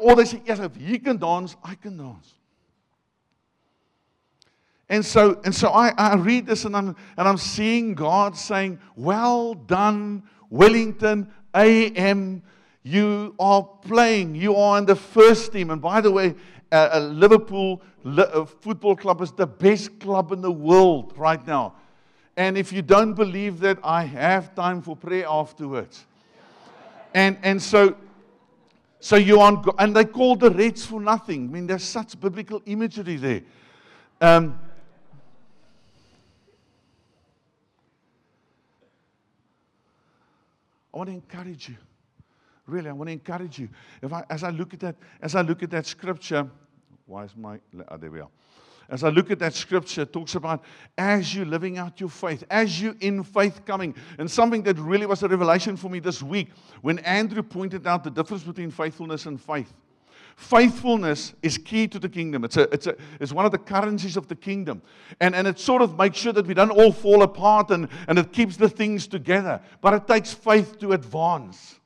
or 0.00 0.14
they 0.14 0.24
say, 0.24 0.40
Yes, 0.44 0.60
if 0.60 0.76
he 0.76 0.98
can 1.00 1.16
dance, 1.16 1.56
I 1.64 1.74
can 1.74 1.96
dance. 1.96 2.34
And 4.88 5.04
so, 5.04 5.40
and 5.44 5.52
so 5.52 5.70
I, 5.70 5.92
I 5.96 6.14
read 6.14 6.46
this 6.46 6.64
and 6.64 6.76
I'm, 6.76 6.94
and 7.16 7.26
I'm 7.26 7.38
seeing 7.38 7.94
God 7.94 8.36
saying, 8.36 8.78
Well 8.94 9.54
done, 9.54 10.22
Wellington, 10.50 11.32
AM, 11.52 12.42
you 12.84 13.34
are 13.40 13.62
playing. 13.62 14.34
You 14.34 14.54
are 14.56 14.78
in 14.78 14.84
the 14.84 14.94
first 14.94 15.52
team. 15.52 15.70
And 15.70 15.80
by 15.80 16.02
the 16.02 16.10
way, 16.10 16.34
uh, 16.70 16.98
Liverpool 17.10 17.80
uh, 18.04 18.44
Football 18.44 18.94
Club 18.94 19.22
is 19.22 19.32
the 19.32 19.46
best 19.46 19.98
club 19.98 20.32
in 20.32 20.42
the 20.42 20.52
world 20.52 21.14
right 21.16 21.44
now. 21.46 21.74
And 22.36 22.58
if 22.58 22.72
you 22.72 22.82
don't 22.82 23.14
believe 23.14 23.60
that, 23.60 23.78
I 23.82 24.04
have 24.04 24.54
time 24.54 24.82
for 24.82 24.94
prayer 24.94 25.24
afterwards. 25.26 26.04
And, 27.14 27.38
and 27.42 27.62
so, 27.62 27.96
so 29.00 29.16
you 29.16 29.40
on, 29.40 29.64
and 29.78 29.96
they 29.96 30.04
call 30.04 30.36
the 30.36 30.50
Reds 30.50 30.84
for 30.84 31.00
nothing. 31.00 31.44
I 31.44 31.52
mean, 31.52 31.66
there's 31.66 31.84
such 31.84 32.20
biblical 32.20 32.60
imagery 32.66 33.16
there. 33.16 33.42
Um, 34.20 34.58
I 40.92 40.96
want 40.98 41.08
to 41.08 41.14
encourage 41.14 41.68
you. 41.70 41.76
Really, 42.66 42.88
I 42.88 42.92
want 42.92 43.08
to 43.08 43.12
encourage 43.12 43.58
you. 43.58 43.68
If 44.00 44.12
I, 44.12 44.24
as 44.30 44.42
I 44.42 44.50
look 44.50 44.72
at 44.72 44.80
that, 44.80 44.96
as 45.20 45.34
I 45.34 45.42
look 45.42 45.62
at 45.62 45.70
that 45.70 45.86
scripture, 45.86 46.48
why 47.06 47.24
is 47.24 47.36
my 47.36 47.60
oh, 47.88 47.96
there 47.96 48.10
we 48.10 48.20
are. 48.20 48.28
As 48.88 49.02
I 49.02 49.08
look 49.08 49.30
at 49.30 49.38
that 49.38 49.54
scripture, 49.54 50.02
it 50.02 50.12
talks 50.12 50.34
about 50.34 50.62
as 50.98 51.34
you 51.34 51.44
living 51.44 51.78
out 51.78 52.00
your 52.00 52.10
faith, 52.10 52.44
as 52.50 52.80
you 52.80 52.94
in 53.00 53.22
faith 53.22 53.64
coming. 53.64 53.94
And 54.18 54.30
something 54.30 54.62
that 54.64 54.78
really 54.78 55.06
was 55.06 55.22
a 55.22 55.28
revelation 55.28 55.76
for 55.76 55.88
me 55.88 56.00
this 56.00 56.22
week 56.22 56.48
when 56.82 56.98
Andrew 57.00 57.42
pointed 57.42 57.86
out 57.86 58.04
the 58.04 58.10
difference 58.10 58.42
between 58.42 58.70
faithfulness 58.70 59.26
and 59.26 59.40
faith. 59.40 59.72
Faithfulness 60.36 61.32
is 61.42 61.56
key 61.56 61.86
to 61.88 61.98
the 61.98 62.08
kingdom. 62.08 62.44
It's, 62.44 62.56
a, 62.56 62.62
it's, 62.74 62.86
a, 62.86 62.96
it's 63.20 63.32
one 63.32 63.46
of 63.46 63.52
the 63.52 63.58
currencies 63.58 64.16
of 64.16 64.26
the 64.26 64.34
kingdom. 64.34 64.82
And, 65.20 65.34
and 65.34 65.46
it 65.46 65.58
sort 65.58 65.80
of 65.80 65.96
makes 65.96 66.18
sure 66.18 66.32
that 66.32 66.46
we 66.46 66.54
don't 66.54 66.70
all 66.70 66.92
fall 66.92 67.22
apart 67.22 67.70
and, 67.70 67.88
and 68.08 68.18
it 68.18 68.32
keeps 68.32 68.56
the 68.56 68.68
things 68.68 69.06
together. 69.06 69.60
But 69.80 69.94
it 69.94 70.08
takes 70.08 70.32
faith 70.32 70.78
to 70.80 70.92
advance. 70.92 71.78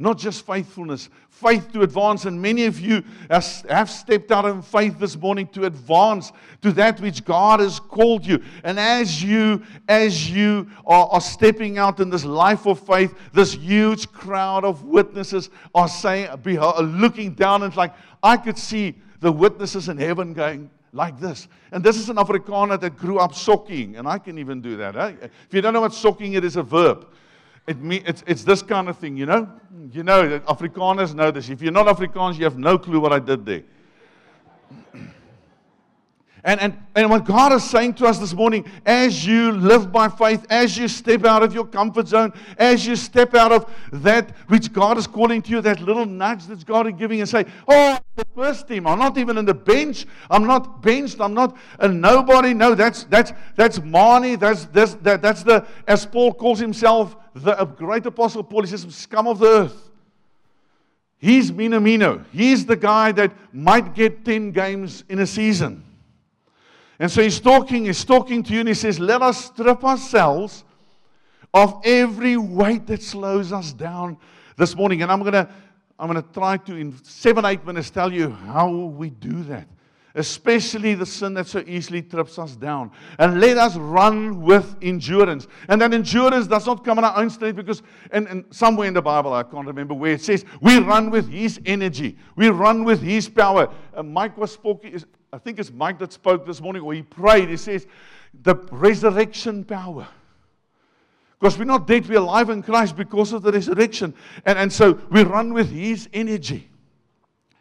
Not 0.00 0.16
just 0.16 0.46
faithfulness, 0.46 1.08
faith 1.28 1.72
to 1.72 1.82
advance. 1.82 2.24
And 2.24 2.40
many 2.40 2.66
of 2.66 2.78
you 2.78 3.02
have 3.28 3.90
stepped 3.90 4.30
out 4.30 4.44
in 4.44 4.62
faith 4.62 4.96
this 4.96 5.16
morning 5.16 5.48
to 5.48 5.64
advance 5.64 6.30
to 6.62 6.70
that 6.72 7.00
which 7.00 7.24
God 7.24 7.58
has 7.58 7.80
called 7.80 8.24
you. 8.24 8.40
And 8.62 8.78
as 8.78 9.24
you, 9.24 9.60
as 9.88 10.30
you 10.30 10.70
are, 10.86 11.08
are 11.08 11.20
stepping 11.20 11.78
out 11.78 11.98
in 11.98 12.10
this 12.10 12.24
life 12.24 12.64
of 12.66 12.78
faith, 12.86 13.12
this 13.32 13.54
huge 13.54 14.12
crowd 14.12 14.64
of 14.64 14.84
witnesses 14.84 15.50
are 15.74 15.88
saying, 15.88 16.28
are 16.28 16.82
looking 16.82 17.34
down 17.34 17.62
and 17.62 17.72
it's 17.72 17.76
like, 17.76 17.94
I 18.22 18.36
could 18.36 18.56
see 18.56 18.94
the 19.18 19.32
witnesses 19.32 19.88
in 19.88 19.96
heaven 19.96 20.32
going, 20.32 20.70
like 20.92 21.18
this. 21.18 21.48
And 21.72 21.82
this 21.82 21.96
is 21.96 22.08
an 22.08 22.16
Afrikaner 22.16 22.80
that 22.80 22.96
grew 22.96 23.18
up 23.18 23.34
socking, 23.34 23.96
and 23.96 24.06
I 24.06 24.18
can 24.18 24.38
even 24.38 24.60
do 24.60 24.76
that. 24.76 24.96
Eh? 24.96 25.12
If 25.22 25.52
you 25.52 25.60
don't 25.60 25.74
know 25.74 25.80
what 25.80 25.92
socking 25.92 26.34
it 26.34 26.44
is 26.44 26.54
a 26.54 26.62
verb. 26.62 27.08
It 27.68 27.82
me, 27.82 28.02
it's, 28.06 28.24
it's 28.26 28.44
this 28.44 28.62
kind 28.62 28.88
of 28.88 28.96
thing, 28.96 29.18
you 29.18 29.26
know? 29.26 29.46
You 29.92 30.02
know, 30.02 30.26
that 30.26 30.46
Afrikaners 30.46 31.14
know 31.14 31.30
this. 31.30 31.50
If 31.50 31.60
you're 31.60 31.70
not 31.70 31.86
Afrikaans, 31.86 32.38
you 32.38 32.44
have 32.44 32.56
no 32.56 32.78
clue 32.78 32.98
what 32.98 33.12
I 33.12 33.18
did 33.18 33.44
there. 33.44 33.62
And, 36.44 36.60
and, 36.60 36.78
and 36.94 37.10
what 37.10 37.26
God 37.26 37.52
is 37.52 37.62
saying 37.62 37.94
to 37.94 38.06
us 38.06 38.18
this 38.18 38.32
morning, 38.32 38.64
as 38.86 39.26
you 39.26 39.52
live 39.52 39.92
by 39.92 40.08
faith, 40.08 40.46
as 40.48 40.78
you 40.78 40.88
step 40.88 41.26
out 41.26 41.42
of 41.42 41.52
your 41.52 41.66
comfort 41.66 42.08
zone, 42.08 42.32
as 42.56 42.86
you 42.86 42.96
step 42.96 43.34
out 43.34 43.52
of 43.52 43.70
that 43.92 44.30
which 44.46 44.72
God 44.72 44.96
is 44.96 45.06
calling 45.06 45.42
to 45.42 45.50
you, 45.50 45.60
that 45.60 45.80
little 45.80 46.06
nudge 46.06 46.46
that 46.46 46.64
God 46.64 46.86
is 46.86 46.94
giving, 46.96 47.20
and 47.20 47.28
say, 47.28 47.44
Oh, 47.66 47.98
the 48.16 48.24
first 48.34 48.68
team, 48.68 48.86
I'm 48.86 48.98
not 48.98 49.18
even 49.18 49.36
in 49.36 49.44
the 49.44 49.54
bench, 49.54 50.06
I'm 50.30 50.46
not 50.46 50.80
benched, 50.80 51.20
I'm 51.20 51.34
not 51.34 51.56
a 51.80 51.88
nobody. 51.88 52.54
No, 52.54 52.74
that's 52.74 53.04
that's 53.04 53.32
that's 53.56 53.80
Manie, 53.82 54.36
that's 54.36 54.66
that's 54.66 54.94
that, 54.94 55.20
that's 55.20 55.42
the 55.42 55.66
as 55.86 56.06
Paul 56.06 56.32
calls 56.32 56.58
himself, 56.58 57.16
the 57.42 57.64
great 57.64 58.06
apostle 58.06 58.42
Paul, 58.42 58.62
he 58.62 58.68
says, 58.68 58.86
scum 58.94 59.26
of 59.26 59.38
the 59.38 59.46
earth. 59.46 59.90
He's 61.18 61.50
Minamino. 61.50 62.24
He's 62.32 62.64
the 62.64 62.76
guy 62.76 63.12
that 63.12 63.32
might 63.52 63.94
get 63.94 64.24
10 64.24 64.52
games 64.52 65.04
in 65.08 65.18
a 65.18 65.26
season. 65.26 65.84
And 67.00 67.10
so 67.10 67.22
he's 67.22 67.40
talking, 67.40 67.86
he's 67.86 68.04
talking 68.04 68.42
to 68.44 68.52
you, 68.52 68.60
and 68.60 68.68
he 68.68 68.74
says, 68.74 68.98
Let 68.98 69.22
us 69.22 69.46
strip 69.46 69.84
ourselves 69.84 70.64
of 71.54 71.80
every 71.84 72.36
weight 72.36 72.86
that 72.86 73.02
slows 73.02 73.52
us 73.52 73.72
down 73.72 74.16
this 74.56 74.74
morning. 74.76 75.02
And 75.02 75.10
I'm 75.10 75.22
gonna 75.22 75.48
I'm 75.98 76.06
gonna 76.06 76.24
try 76.32 76.56
to 76.56 76.76
in 76.76 76.96
seven, 77.04 77.44
eight 77.44 77.64
minutes 77.64 77.90
tell 77.90 78.12
you 78.12 78.30
how 78.30 78.70
we 78.70 79.10
do 79.10 79.42
that. 79.44 79.68
Especially 80.14 80.94
the 80.94 81.06
sin 81.06 81.34
that 81.34 81.46
so 81.46 81.62
easily 81.66 82.02
trips 82.02 82.38
us 82.38 82.56
down. 82.56 82.90
And 83.18 83.40
let 83.40 83.56
us 83.58 83.76
run 83.76 84.40
with 84.40 84.76
endurance. 84.82 85.46
And 85.68 85.80
that 85.80 85.92
endurance 85.92 86.46
does 86.46 86.66
not 86.66 86.84
come 86.84 86.98
in 86.98 87.04
our 87.04 87.16
own 87.16 87.30
strength 87.30 87.56
because, 87.56 87.82
and, 88.10 88.26
and 88.26 88.44
somewhere 88.50 88.88
in 88.88 88.94
the 88.94 89.02
Bible, 89.02 89.32
I 89.32 89.42
can't 89.42 89.66
remember 89.66 89.94
where 89.94 90.14
it 90.14 90.22
says, 90.22 90.44
we 90.60 90.78
run 90.78 91.10
with 91.10 91.30
His 91.30 91.60
energy. 91.66 92.16
We 92.36 92.48
run 92.48 92.84
with 92.84 93.02
His 93.02 93.28
power. 93.28 93.72
Uh, 93.94 94.02
Mike 94.02 94.36
was 94.36 94.52
speaking, 94.52 95.02
I 95.32 95.38
think 95.38 95.58
it's 95.58 95.70
Mike 95.70 95.98
that 95.98 96.12
spoke 96.12 96.46
this 96.46 96.60
morning, 96.60 96.82
or 96.82 96.94
he 96.94 97.02
prayed. 97.02 97.50
He 97.50 97.56
says, 97.56 97.86
the 98.42 98.56
resurrection 98.70 99.64
power. 99.64 100.08
Because 101.38 101.58
we're 101.58 101.64
not 101.66 101.86
dead, 101.86 102.08
we're 102.08 102.18
alive 102.18 102.50
in 102.50 102.62
Christ 102.62 102.96
because 102.96 103.32
of 103.32 103.42
the 103.42 103.52
resurrection. 103.52 104.14
And, 104.44 104.58
and 104.58 104.72
so 104.72 105.00
we 105.10 105.22
run 105.22 105.52
with 105.52 105.70
His 105.70 106.08
energy. 106.12 106.68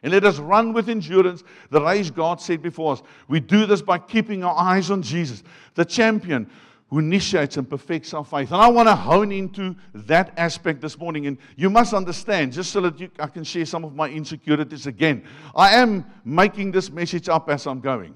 And 0.08 0.14
let 0.14 0.24
us 0.24 0.40
run 0.40 0.72
with 0.72 0.88
endurance 0.88 1.44
the 1.70 1.82
race 1.82 2.10
God 2.10 2.40
set 2.40 2.62
before 2.62 2.94
us. 2.94 3.04
We 3.28 3.42
do 3.42 3.66
this 3.66 3.82
by 3.82 3.98
keeping 3.98 4.42
our 4.42 4.58
eyes 4.58 4.90
on 4.90 5.02
Jesus, 5.02 5.44
the 5.76 5.84
champion 5.84 6.50
who 6.90 7.00
initiates 7.00 7.58
and 7.58 7.70
perfects 7.70 8.14
our 8.14 8.24
faith. 8.24 8.54
And 8.54 8.62
I 8.62 8.70
want 8.70 8.88
to 8.88 8.96
hone 8.96 9.34
into 9.34 9.76
that 9.94 10.32
aspect 10.38 10.80
this 10.80 10.98
morning. 10.98 11.28
And 11.28 11.38
you 11.58 11.70
must 11.70 11.94
understand, 11.94 12.54
just 12.54 12.72
so 12.72 12.80
that 12.80 12.98
you, 13.02 13.12
I 13.20 13.28
can 13.28 13.44
share 13.44 13.66
some 13.66 13.84
of 13.84 13.96
my 13.96 14.08
insecurities 14.08 14.88
again, 14.88 15.26
I 15.54 15.76
am 15.76 16.06
making 16.24 16.72
this 16.72 16.90
message 16.90 17.28
up 17.28 17.50
as 17.50 17.68
I'm 17.68 17.82
going. 17.82 18.16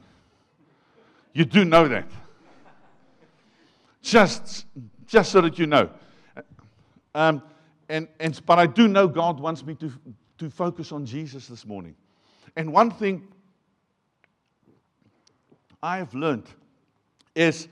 You 1.34 1.44
do 1.44 1.66
know 1.66 1.90
that. 1.90 2.08
Just, 4.02 4.66
just 5.08 5.34
so 5.34 5.42
that 5.42 5.60
you 5.60 5.68
know. 5.68 5.90
Um, 7.14 7.44
and, 7.90 8.08
and, 8.22 8.40
but 8.46 8.60
I 8.60 8.66
do 8.66 8.88
know 8.88 9.10
God 9.10 9.42
wants 9.42 9.66
me 9.66 9.76
to, 9.76 9.92
to 10.42 10.50
focus 10.50 10.92
on 10.92 11.06
Jesus 11.06 11.46
this 11.46 11.68
morning. 11.68 11.96
And 12.56 12.74
one 12.74 12.90
thing 12.90 13.28
I 15.84 15.98
have 15.98 16.16
learned 16.16 16.46
is 17.36 17.68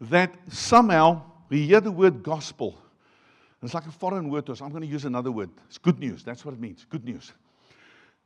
that 0.00 0.34
somehow 0.48 1.20
we 1.50 1.66
hear 1.66 1.78
the 1.82 1.90
word 1.90 2.22
gospel. 2.22 2.78
It's 3.62 3.74
like 3.74 3.84
a 3.84 3.92
foreign 3.92 4.30
word 4.30 4.46
to 4.46 4.52
us. 4.52 4.62
I'm 4.62 4.70
going 4.70 4.80
to 4.80 4.88
use 4.88 5.04
another 5.04 5.30
word. 5.30 5.50
It's 5.68 5.76
good 5.76 5.98
news. 5.98 6.24
That's 6.24 6.42
what 6.42 6.54
it 6.54 6.60
means. 6.60 6.86
Good 6.88 7.04
news. 7.04 7.34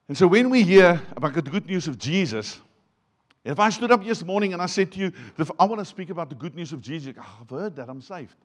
And 0.06 0.16
so 0.16 0.28
when 0.28 0.50
we 0.50 0.62
hear 0.62 1.02
about 1.16 1.34
the 1.34 1.42
good 1.42 1.66
news 1.66 1.88
of 1.88 1.98
Jesus, 1.98 2.60
if 3.44 3.58
I 3.58 3.70
stood 3.70 3.90
up 3.90 4.04
this 4.04 4.22
morning 4.24 4.52
and 4.52 4.62
I 4.62 4.66
said 4.66 4.92
to 4.92 5.00
you, 5.00 5.12
I 5.58 5.64
want 5.64 5.80
to 5.80 5.84
speak 5.84 6.10
about 6.10 6.28
the 6.28 6.36
good 6.36 6.54
news 6.54 6.72
of 6.72 6.80
Jesus, 6.80 7.14
I've 7.18 7.50
heard 7.50 7.74
that, 7.74 7.88
I'm 7.88 8.00
saved. 8.00 8.36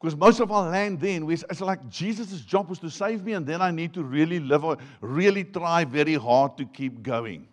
Because 0.00 0.16
most 0.16 0.38
of 0.38 0.52
our 0.52 0.70
land 0.70 1.00
then, 1.00 1.28
it's 1.28 1.60
like 1.60 1.88
Jesus' 1.88 2.40
job 2.42 2.68
was 2.68 2.78
to 2.78 2.90
save 2.90 3.24
me, 3.24 3.32
and 3.32 3.44
then 3.44 3.60
I 3.60 3.72
need 3.72 3.92
to 3.94 4.04
really 4.04 4.38
live, 4.38 4.64
really 5.00 5.42
try 5.42 5.84
very 5.84 6.14
hard 6.14 6.56
to 6.58 6.64
keep 6.66 7.02
going. 7.02 7.48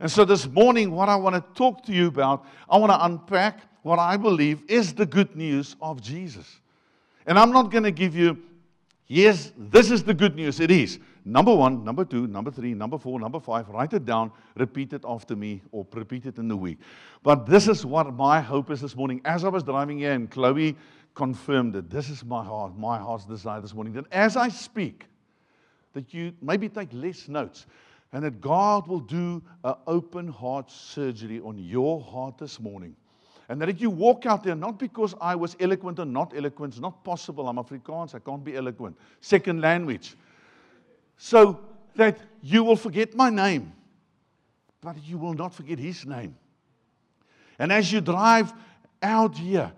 And 0.00 0.10
so 0.10 0.24
this 0.24 0.46
morning, 0.48 0.90
what 0.90 1.08
I 1.08 1.16
want 1.16 1.36
to 1.36 1.44
talk 1.54 1.84
to 1.84 1.92
you 1.92 2.08
about, 2.08 2.44
I 2.68 2.76
want 2.78 2.90
to 2.90 3.04
unpack 3.04 3.60
what 3.82 4.00
I 4.00 4.16
believe 4.16 4.62
is 4.68 4.92
the 4.92 5.06
good 5.06 5.36
news 5.36 5.76
of 5.80 6.02
Jesus. 6.02 6.60
And 7.26 7.38
I'm 7.38 7.52
not 7.52 7.70
going 7.70 7.84
to 7.84 7.92
give 7.92 8.16
you, 8.16 8.42
yes, 9.06 9.52
this 9.56 9.92
is 9.92 10.02
the 10.02 10.14
good 10.14 10.34
news. 10.34 10.58
It 10.58 10.72
is. 10.72 10.98
Number 11.24 11.54
one, 11.54 11.84
number 11.84 12.04
two, 12.04 12.26
number 12.26 12.50
three, 12.50 12.74
number 12.74 12.98
four, 12.98 13.18
number 13.18 13.40
five. 13.40 13.68
Write 13.68 13.92
it 13.92 14.04
down, 14.04 14.32
repeat 14.56 14.92
it 14.92 15.04
after 15.06 15.34
me, 15.34 15.62
or 15.72 15.86
repeat 15.92 16.26
it 16.26 16.38
in 16.38 16.48
the 16.48 16.56
week. 16.56 16.78
But 17.22 17.46
this 17.46 17.68
is 17.68 17.86
what 17.86 18.12
my 18.12 18.40
hope 18.40 18.70
is 18.70 18.80
this 18.80 18.94
morning. 18.94 19.20
As 19.24 19.44
I 19.44 19.48
was 19.48 19.62
driving 19.62 19.98
here, 19.98 20.12
and 20.12 20.30
Chloe 20.30 20.76
confirmed 21.16 21.74
it, 21.74 21.90
this 21.90 22.10
is 22.10 22.24
my 22.24 22.44
heart, 22.44 22.78
my 22.78 22.98
heart's 22.98 23.24
desire 23.24 23.60
this 23.60 23.74
morning. 23.74 23.94
That 23.94 24.04
as 24.12 24.36
I 24.36 24.48
speak, 24.48 25.06
that 25.94 26.14
you 26.14 26.34
maybe 26.40 26.68
take 26.68 26.92
less 26.92 27.26
notes, 27.26 27.66
and 28.12 28.22
that 28.22 28.40
God 28.40 28.86
will 28.86 29.00
do 29.00 29.42
an 29.64 29.74
open 29.86 30.28
heart 30.28 30.70
surgery 30.70 31.40
on 31.40 31.58
your 31.58 32.00
heart 32.00 32.38
this 32.38 32.60
morning. 32.60 32.94
And 33.48 33.60
that 33.60 33.68
if 33.68 33.80
you 33.80 33.90
walk 33.90 34.26
out 34.26 34.44
there 34.44 34.54
not 34.54 34.78
because 34.78 35.14
I 35.20 35.34
was 35.34 35.56
eloquent 35.58 35.98
or 35.98 36.04
not 36.04 36.36
eloquent, 36.36 36.74
it's 36.74 36.80
not 36.80 37.02
possible. 37.02 37.48
I'm 37.48 37.56
Afrikaans, 37.56 38.14
I 38.14 38.18
can't 38.18 38.44
be 38.44 38.56
eloquent. 38.56 38.96
Second 39.20 39.60
language. 39.60 40.14
So 41.16 41.60
that 41.94 42.18
you 42.42 42.62
will 42.62 42.76
forget 42.76 43.14
my 43.14 43.30
name, 43.30 43.72
but 44.82 44.96
you 45.04 45.16
will 45.16 45.34
not 45.34 45.54
forget 45.54 45.78
his 45.78 46.04
name. 46.04 46.36
And 47.58 47.72
as 47.72 47.90
you 47.90 48.00
drive 48.00 48.52
out 49.02 49.36
here, 49.36 49.72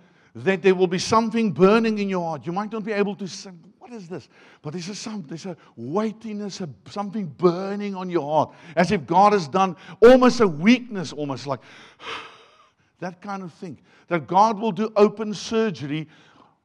that 0.44 0.62
there 0.62 0.74
will 0.74 0.86
be 0.86 0.98
something 0.98 1.52
burning 1.52 1.98
in 1.98 2.08
your 2.08 2.24
heart. 2.24 2.46
You 2.46 2.52
might 2.52 2.72
not 2.72 2.84
be 2.84 2.92
able 2.92 3.14
to 3.16 3.26
say, 3.26 3.50
What 3.78 3.92
is 3.92 4.08
this? 4.08 4.28
But 4.62 4.72
there's 4.72 4.88
a, 4.88 4.94
some, 4.94 5.24
there's 5.26 5.46
a 5.46 5.56
weightiness, 5.76 6.60
a, 6.60 6.68
something 6.88 7.26
burning 7.26 7.94
on 7.94 8.10
your 8.10 8.22
heart, 8.22 8.54
as 8.76 8.90
if 8.92 9.06
God 9.06 9.32
has 9.32 9.48
done 9.48 9.76
almost 10.00 10.40
a 10.40 10.48
weakness, 10.48 11.12
almost 11.12 11.46
like 11.46 11.60
that 13.00 13.20
kind 13.20 13.42
of 13.42 13.52
thing. 13.54 13.78
That 14.08 14.26
God 14.26 14.58
will 14.58 14.72
do 14.72 14.92
open 14.96 15.34
surgery 15.34 16.08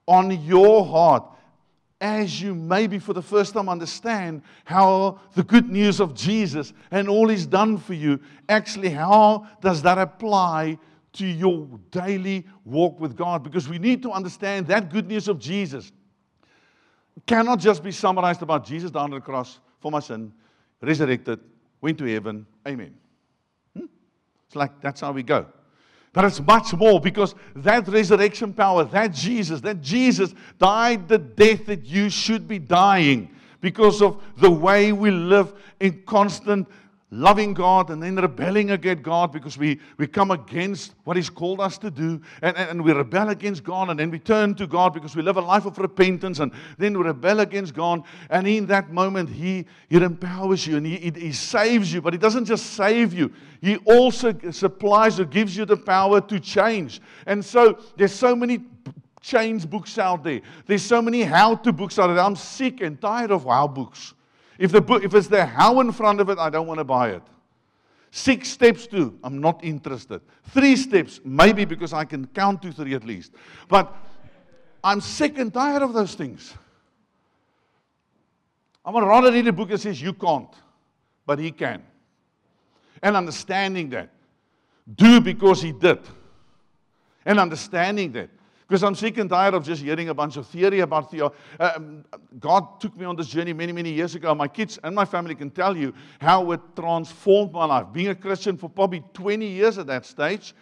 on 0.07 0.31
your 0.43 0.85
heart 0.85 1.23
as 2.03 2.41
you 2.41 2.53
maybe 2.53 2.99
for 2.99 3.13
the 3.13 3.21
first 3.21 3.53
time 3.53 3.69
understand 3.69 4.41
how 4.65 5.21
the 5.35 5.43
good 5.43 5.69
news 5.69 6.01
of 6.01 6.13
Jesus 6.13 6.73
and 6.91 7.07
all 7.07 7.29
he's 7.29 7.45
done 7.45 7.77
for 7.77 7.93
you, 7.93 8.19
actually, 8.49 8.89
how 8.89 9.47
does 9.61 9.81
that 9.83 9.97
apply 9.97 10.77
to 11.13 11.25
your 11.25 11.67
daily 11.91 12.45
walk 12.65 12.99
with 12.99 13.15
God? 13.15 13.43
Because 13.43 13.69
we 13.69 13.79
need 13.79 14.01
to 14.03 14.11
understand 14.11 14.67
that 14.67 14.89
good 14.89 15.07
news 15.07 15.27
of 15.27 15.39
Jesus 15.39 15.91
cannot 17.25 17.59
just 17.59 17.83
be 17.83 17.91
summarized 17.91 18.41
about 18.41 18.65
Jesus 18.65 18.91
down 18.91 19.05
on 19.05 19.11
the 19.11 19.21
cross 19.21 19.59
for 19.79 19.91
my 19.91 19.99
sin, 19.99 20.33
resurrected, 20.81 21.39
went 21.81 21.97
to 21.97 22.05
heaven, 22.05 22.45
amen. 22.67 22.95
Hmm? 23.77 23.85
It's 24.47 24.55
like 24.55 24.81
that's 24.81 25.01
how 25.01 25.11
we 25.11 25.23
go. 25.23 25.45
But 26.13 26.25
it's 26.25 26.39
much 26.39 26.73
more 26.75 27.01
because 27.01 27.33
that 27.55 27.87
resurrection 27.87 28.53
power, 28.53 28.83
that 28.85 29.13
Jesus, 29.13 29.61
that 29.61 29.81
Jesus 29.81 30.33
died 30.59 31.07
the 31.07 31.17
death 31.17 31.65
that 31.65 31.85
you 31.85 32.09
should 32.09 32.47
be 32.47 32.59
dying 32.59 33.29
because 33.61 34.01
of 34.01 34.21
the 34.37 34.49
way 34.49 34.91
we 34.91 35.09
live 35.09 35.53
in 35.79 36.03
constant 36.05 36.67
loving 37.13 37.53
God 37.53 37.89
and 37.89 38.01
then 38.01 38.15
rebelling 38.15 38.71
against 38.71 39.03
God 39.03 39.31
because 39.31 39.57
we, 39.57 39.79
we 39.97 40.07
come 40.07 40.31
against 40.31 40.95
what 41.03 41.15
He's 41.15 41.29
called 41.29 41.61
us 41.61 41.77
to 41.79 41.91
do 41.91 42.21
and, 42.41 42.57
and, 42.57 42.69
and, 42.71 42.83
we 42.83 42.91
rebel 42.91 43.29
against 43.29 43.63
God 43.63 43.89
and 43.89 43.99
then 43.99 44.09
we 44.09 44.19
turn 44.19 44.55
to 44.55 44.65
God 44.67 44.93
because 44.93 45.15
we 45.15 45.21
live 45.21 45.37
a 45.37 45.41
life 45.41 45.65
of 45.65 45.77
repentance 45.77 46.39
and 46.39 46.51
then 46.77 46.97
we 46.97 47.03
rebel 47.03 47.39
against 47.41 47.73
God. 47.73 48.03
And 48.29 48.47
in 48.47 48.65
that 48.67 48.91
moment, 48.91 49.29
He, 49.29 49.65
he 49.89 49.97
empowers 49.97 50.65
you 50.65 50.77
and 50.77 50.85
he, 50.85 50.97
he, 50.97 51.11
he 51.11 51.31
saves 51.31 51.93
you. 51.93 52.01
But 52.01 52.13
He 52.13 52.19
doesn't 52.19 52.45
just 52.45 52.71
save 52.71 53.13
you, 53.13 53.31
He 53.61 53.77
also 53.77 54.33
supplies 54.51 55.19
or 55.19 55.25
gives 55.25 55.55
you 55.55 55.65
the 55.65 55.77
power 55.77 56.19
to 56.21 56.39
change. 56.39 57.01
And 57.25 57.43
so 57.43 57.79
there's 57.95 58.13
so 58.13 58.35
many 58.35 58.61
change 59.21 59.69
books 59.69 59.97
out 59.97 60.23
there, 60.23 60.41
there's 60.65 60.83
so 60.83 61.01
many 61.01 61.23
how 61.23 61.55
to 61.55 61.71
books 61.71 61.99
out 61.99 62.07
there. 62.07 62.19
I'm 62.19 62.35
sick 62.35 62.81
and 62.81 62.99
tired 62.99 63.31
of 63.31 63.45
how 63.45 63.67
books. 63.67 64.13
If, 64.57 64.71
the 64.71 64.81
book, 64.81 65.03
if 65.03 65.13
it's 65.13 65.27
the 65.27 65.45
how 65.45 65.79
in 65.79 65.91
front 65.91 66.21
of 66.21 66.29
it, 66.29 66.37
I 66.37 66.49
don't 66.49 66.67
want 66.67 66.79
to 66.79 66.83
buy 66.83 67.09
it. 67.09 67.23
Six 68.11 68.49
steps 68.49 68.85
to, 68.87 69.17
I'm 69.23 69.41
not 69.41 69.63
interested. 69.63 70.21
Three 70.49 70.75
steps, 70.75 71.19
maybe 71.23 71.65
because 71.65 71.93
I 71.93 72.05
can 72.05 72.27
count 72.27 72.61
to 72.61 72.71
three 72.71 72.93
at 72.93 73.03
least. 73.03 73.31
But 73.67 73.95
I'm 74.83 75.01
sick 75.01 75.39
and 75.39 75.51
tired 75.51 75.81
of 75.81 75.93
those 75.93 76.13
things. 76.13 76.53
I 78.85 78.91
would 78.91 79.03
rather 79.03 79.31
read 79.31 79.47
a 79.47 79.53
book 79.53 79.69
that 79.69 79.79
says 79.79 80.01
you 80.01 80.13
can't, 80.13 80.53
but 81.25 81.39
he 81.39 81.51
can. 81.51 81.81
And 83.01 83.15
understanding 83.15 83.89
that. 83.89 84.09
Do 84.95 85.21
because 85.21 85.61
he 85.61 85.71
did. 85.71 85.99
And 87.25 87.39
understanding 87.39 88.11
that. 88.11 88.29
Because 88.67 88.83
I'm 88.83 88.95
sick 88.95 89.17
and 89.17 89.29
tired 89.29 89.53
of 89.53 89.65
just 89.65 89.81
hearing 89.81 90.09
a 90.09 90.13
bunch 90.13 90.37
of 90.37 90.47
theory 90.47 90.79
about 90.79 91.11
theology. 91.11 91.35
Uh, 91.59 91.73
um, 91.75 92.05
God 92.39 92.79
took 92.79 92.95
me 92.97 93.05
on 93.05 93.15
this 93.15 93.27
journey 93.27 93.53
many, 93.53 93.71
many 93.71 93.91
years 93.91 94.15
ago. 94.15 94.33
My 94.33 94.47
kids 94.47 94.79
and 94.83 94.95
my 94.95 95.05
family 95.05 95.35
can 95.35 95.49
tell 95.49 95.75
you 95.75 95.93
how 96.19 96.51
it 96.51 96.61
transformed 96.75 97.51
my 97.51 97.65
life. 97.65 97.87
Being 97.91 98.09
a 98.09 98.15
Christian 98.15 98.57
for 98.57 98.69
probably 98.69 99.03
20 99.13 99.45
years 99.45 99.77
at 99.77 99.87
that 99.87 100.05
stage, 100.05 100.53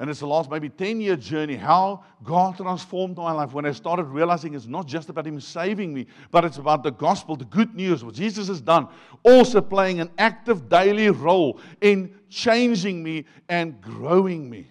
and 0.00 0.08
it's 0.08 0.20
the 0.20 0.26
last 0.26 0.50
maybe 0.50 0.70
10 0.70 1.00
year 1.02 1.14
journey, 1.14 1.56
how 1.56 2.04
God 2.24 2.56
transformed 2.56 3.18
my 3.18 3.32
life 3.32 3.52
when 3.52 3.66
I 3.66 3.72
started 3.72 4.04
realizing 4.04 4.54
it's 4.54 4.66
not 4.66 4.86
just 4.86 5.10
about 5.10 5.26
Him 5.26 5.38
saving 5.40 5.92
me, 5.92 6.06
but 6.30 6.42
it's 6.42 6.56
about 6.56 6.82
the 6.82 6.90
gospel, 6.90 7.36
the 7.36 7.44
good 7.44 7.74
news, 7.74 8.02
what 8.02 8.14
Jesus 8.14 8.48
has 8.48 8.62
done, 8.62 8.88
also 9.24 9.60
playing 9.60 10.00
an 10.00 10.10
active 10.16 10.70
daily 10.70 11.10
role 11.10 11.60
in 11.82 12.14
changing 12.30 13.02
me 13.02 13.26
and 13.50 13.78
growing 13.82 14.48
me. 14.48 14.70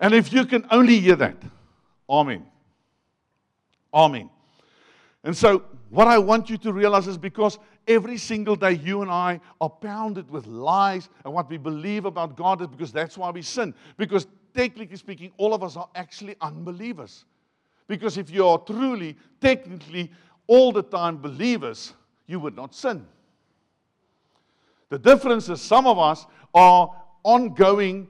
And 0.00 0.14
if 0.14 0.32
you 0.32 0.44
can 0.46 0.66
only 0.70 1.00
hear 1.00 1.16
that, 1.16 1.36
Amen. 2.08 2.46
Amen. 3.92 4.30
And 5.24 5.36
so, 5.36 5.64
what 5.90 6.06
I 6.06 6.18
want 6.18 6.48
you 6.48 6.56
to 6.58 6.72
realize 6.72 7.06
is 7.06 7.18
because 7.18 7.58
every 7.86 8.18
single 8.18 8.56
day 8.56 8.72
you 8.72 9.02
and 9.02 9.10
I 9.10 9.40
are 9.60 9.70
pounded 9.70 10.30
with 10.30 10.46
lies 10.46 11.08
and 11.24 11.32
what 11.32 11.50
we 11.50 11.56
believe 11.56 12.04
about 12.04 12.36
God 12.36 12.60
is 12.60 12.68
because 12.68 12.92
that's 12.92 13.16
why 13.16 13.30
we 13.30 13.42
sin. 13.42 13.74
Because 13.96 14.26
technically 14.54 14.96
speaking, 14.96 15.32
all 15.36 15.54
of 15.54 15.62
us 15.62 15.76
are 15.76 15.88
actually 15.94 16.36
unbelievers. 16.40 17.24
Because 17.88 18.18
if 18.18 18.30
you 18.30 18.46
are 18.46 18.58
truly, 18.58 19.16
technically, 19.40 20.10
all 20.46 20.72
the 20.72 20.82
time 20.82 21.18
believers, 21.18 21.94
you 22.26 22.38
would 22.40 22.54
not 22.54 22.74
sin. 22.74 23.06
The 24.90 24.98
difference 24.98 25.48
is 25.48 25.60
some 25.60 25.86
of 25.86 25.98
us 25.98 26.26
are 26.54 26.94
ongoing 27.22 28.08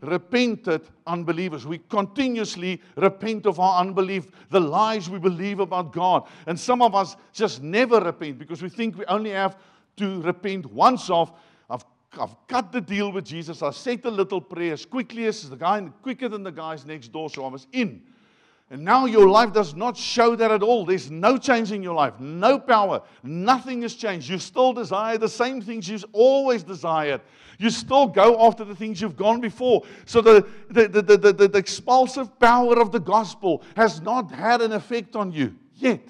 repented 0.00 0.82
unbelievers. 1.06 1.66
We 1.66 1.78
continuously 1.88 2.80
repent 2.96 3.46
of 3.46 3.60
our 3.60 3.80
unbelief, 3.80 4.26
the 4.50 4.60
lies 4.60 5.08
we 5.10 5.18
believe 5.18 5.60
about 5.60 5.92
God. 5.92 6.26
And 6.46 6.58
some 6.58 6.82
of 6.82 6.94
us 6.94 7.16
just 7.32 7.62
never 7.62 8.00
repent 8.00 8.38
because 8.38 8.62
we 8.62 8.68
think 8.68 8.98
we 8.98 9.04
only 9.06 9.30
have 9.30 9.56
to 9.96 10.20
repent 10.22 10.66
once 10.66 11.10
off. 11.10 11.32
I've, 11.68 11.84
I've 12.18 12.34
cut 12.48 12.72
the 12.72 12.80
deal 12.80 13.12
with 13.12 13.24
Jesus. 13.24 13.62
I 13.62 13.70
said 13.70 14.04
a 14.04 14.10
little 14.10 14.40
prayer 14.40 14.72
as 14.72 14.84
quickly 14.84 15.26
as 15.26 15.48
the 15.48 15.56
guy, 15.56 15.80
quicker 16.02 16.28
than 16.28 16.42
the 16.42 16.52
guys 16.52 16.84
next 16.84 17.08
door, 17.12 17.30
so 17.30 17.44
I 17.44 17.48
was 17.48 17.66
in. 17.72 18.02
And 18.74 18.84
now 18.84 19.06
your 19.06 19.28
life 19.28 19.52
does 19.52 19.76
not 19.76 19.96
show 19.96 20.34
that 20.34 20.50
at 20.50 20.60
all. 20.60 20.84
There's 20.84 21.08
no 21.08 21.38
change 21.38 21.70
in 21.70 21.80
your 21.80 21.94
life, 21.94 22.18
no 22.18 22.58
power, 22.58 23.02
nothing 23.22 23.82
has 23.82 23.94
changed. 23.94 24.28
You 24.28 24.36
still 24.40 24.72
desire 24.72 25.16
the 25.16 25.28
same 25.28 25.62
things 25.62 25.88
you've 25.88 26.04
always 26.10 26.64
desired. 26.64 27.20
You 27.56 27.70
still 27.70 28.08
go 28.08 28.44
after 28.44 28.64
the 28.64 28.74
things 28.74 29.00
you've 29.00 29.16
gone 29.16 29.40
before. 29.40 29.84
So 30.06 30.20
the, 30.20 30.44
the, 30.70 30.88
the, 30.88 31.02
the, 31.02 31.32
the, 31.32 31.46
the 31.46 31.56
expulsive 31.56 32.36
power 32.40 32.80
of 32.80 32.90
the 32.90 32.98
gospel 32.98 33.62
has 33.76 34.00
not 34.00 34.32
had 34.32 34.60
an 34.60 34.72
effect 34.72 35.14
on 35.14 35.30
you 35.30 35.54
yet. 35.76 36.08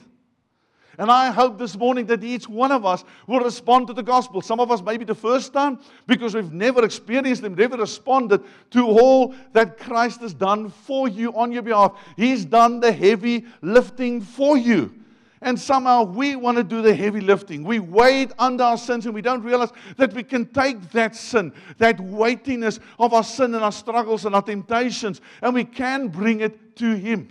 And 0.98 1.10
I 1.10 1.30
hope 1.30 1.58
this 1.58 1.76
morning 1.76 2.06
that 2.06 2.22
each 2.22 2.48
one 2.48 2.70
of 2.70 2.84
us 2.84 3.04
will 3.26 3.40
respond 3.40 3.88
to 3.88 3.92
the 3.92 4.02
gospel. 4.02 4.40
Some 4.40 4.60
of 4.60 4.70
us 4.70 4.82
maybe 4.82 5.04
the 5.04 5.14
first 5.14 5.52
time 5.52 5.80
because 6.06 6.34
we've 6.34 6.52
never 6.52 6.84
experienced 6.84 7.42
Him, 7.42 7.54
never 7.54 7.76
responded 7.76 8.42
to 8.70 8.86
all 8.86 9.34
that 9.52 9.78
Christ 9.78 10.20
has 10.20 10.34
done 10.34 10.70
for 10.70 11.08
you 11.08 11.32
on 11.34 11.52
your 11.52 11.62
behalf. 11.62 11.98
He's 12.16 12.44
done 12.44 12.80
the 12.80 12.92
heavy 12.92 13.46
lifting 13.60 14.20
for 14.20 14.56
you. 14.56 14.94
And 15.40 15.60
somehow 15.60 16.04
we 16.04 16.36
want 16.36 16.56
to 16.56 16.64
do 16.64 16.80
the 16.80 16.94
heavy 16.94 17.20
lifting. 17.20 17.64
We 17.64 17.78
wait 17.78 18.32
under 18.38 18.64
our 18.64 18.78
sins 18.78 19.04
and 19.04 19.14
we 19.14 19.20
don't 19.20 19.42
realize 19.42 19.72
that 19.98 20.14
we 20.14 20.22
can 20.22 20.46
take 20.46 20.90
that 20.92 21.14
sin, 21.14 21.52
that 21.76 22.00
weightiness 22.00 22.80
of 22.98 23.12
our 23.12 23.22
sin 23.22 23.54
and 23.54 23.62
our 23.62 23.72
struggles 23.72 24.24
and 24.24 24.34
our 24.34 24.42
temptations, 24.42 25.20
and 25.42 25.52
we 25.52 25.64
can 25.64 26.08
bring 26.08 26.40
it 26.40 26.76
to 26.76 26.94
Him. 26.94 27.28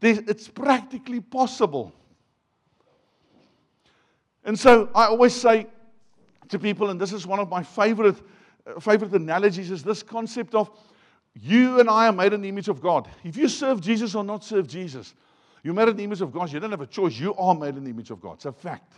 it's 0.00 0.48
practically 0.48 1.20
possible. 1.20 1.92
And 4.44 4.58
so 4.58 4.88
I 4.94 5.06
always 5.06 5.34
say 5.34 5.66
to 6.48 6.58
people, 6.58 6.90
and 6.90 7.00
this 7.00 7.12
is 7.12 7.26
one 7.26 7.38
of 7.38 7.48
my 7.48 7.62
favorite, 7.62 8.16
uh, 8.66 8.80
favorite 8.80 9.12
analogies, 9.12 9.70
is 9.70 9.82
this 9.82 10.02
concept 10.02 10.54
of 10.54 10.70
you 11.34 11.80
and 11.80 11.88
I 11.88 12.08
are 12.08 12.12
made 12.12 12.32
in 12.32 12.42
the 12.42 12.48
image 12.48 12.68
of 12.68 12.80
God. 12.80 13.08
If 13.24 13.36
you 13.36 13.48
serve 13.48 13.80
Jesus 13.80 14.14
or 14.14 14.24
not 14.24 14.44
serve 14.44 14.66
Jesus, 14.66 15.14
you're 15.62 15.74
made 15.74 15.88
in 15.88 15.96
the 15.96 16.04
image 16.04 16.20
of 16.20 16.32
God. 16.32 16.52
You 16.52 16.60
don't 16.60 16.70
have 16.70 16.80
a 16.80 16.86
choice. 16.86 17.18
You 17.18 17.34
are 17.34 17.54
made 17.54 17.76
in 17.76 17.84
the 17.84 17.90
image 17.90 18.10
of 18.10 18.20
God. 18.20 18.34
It's 18.34 18.44
a 18.46 18.52
fact. 18.52 18.94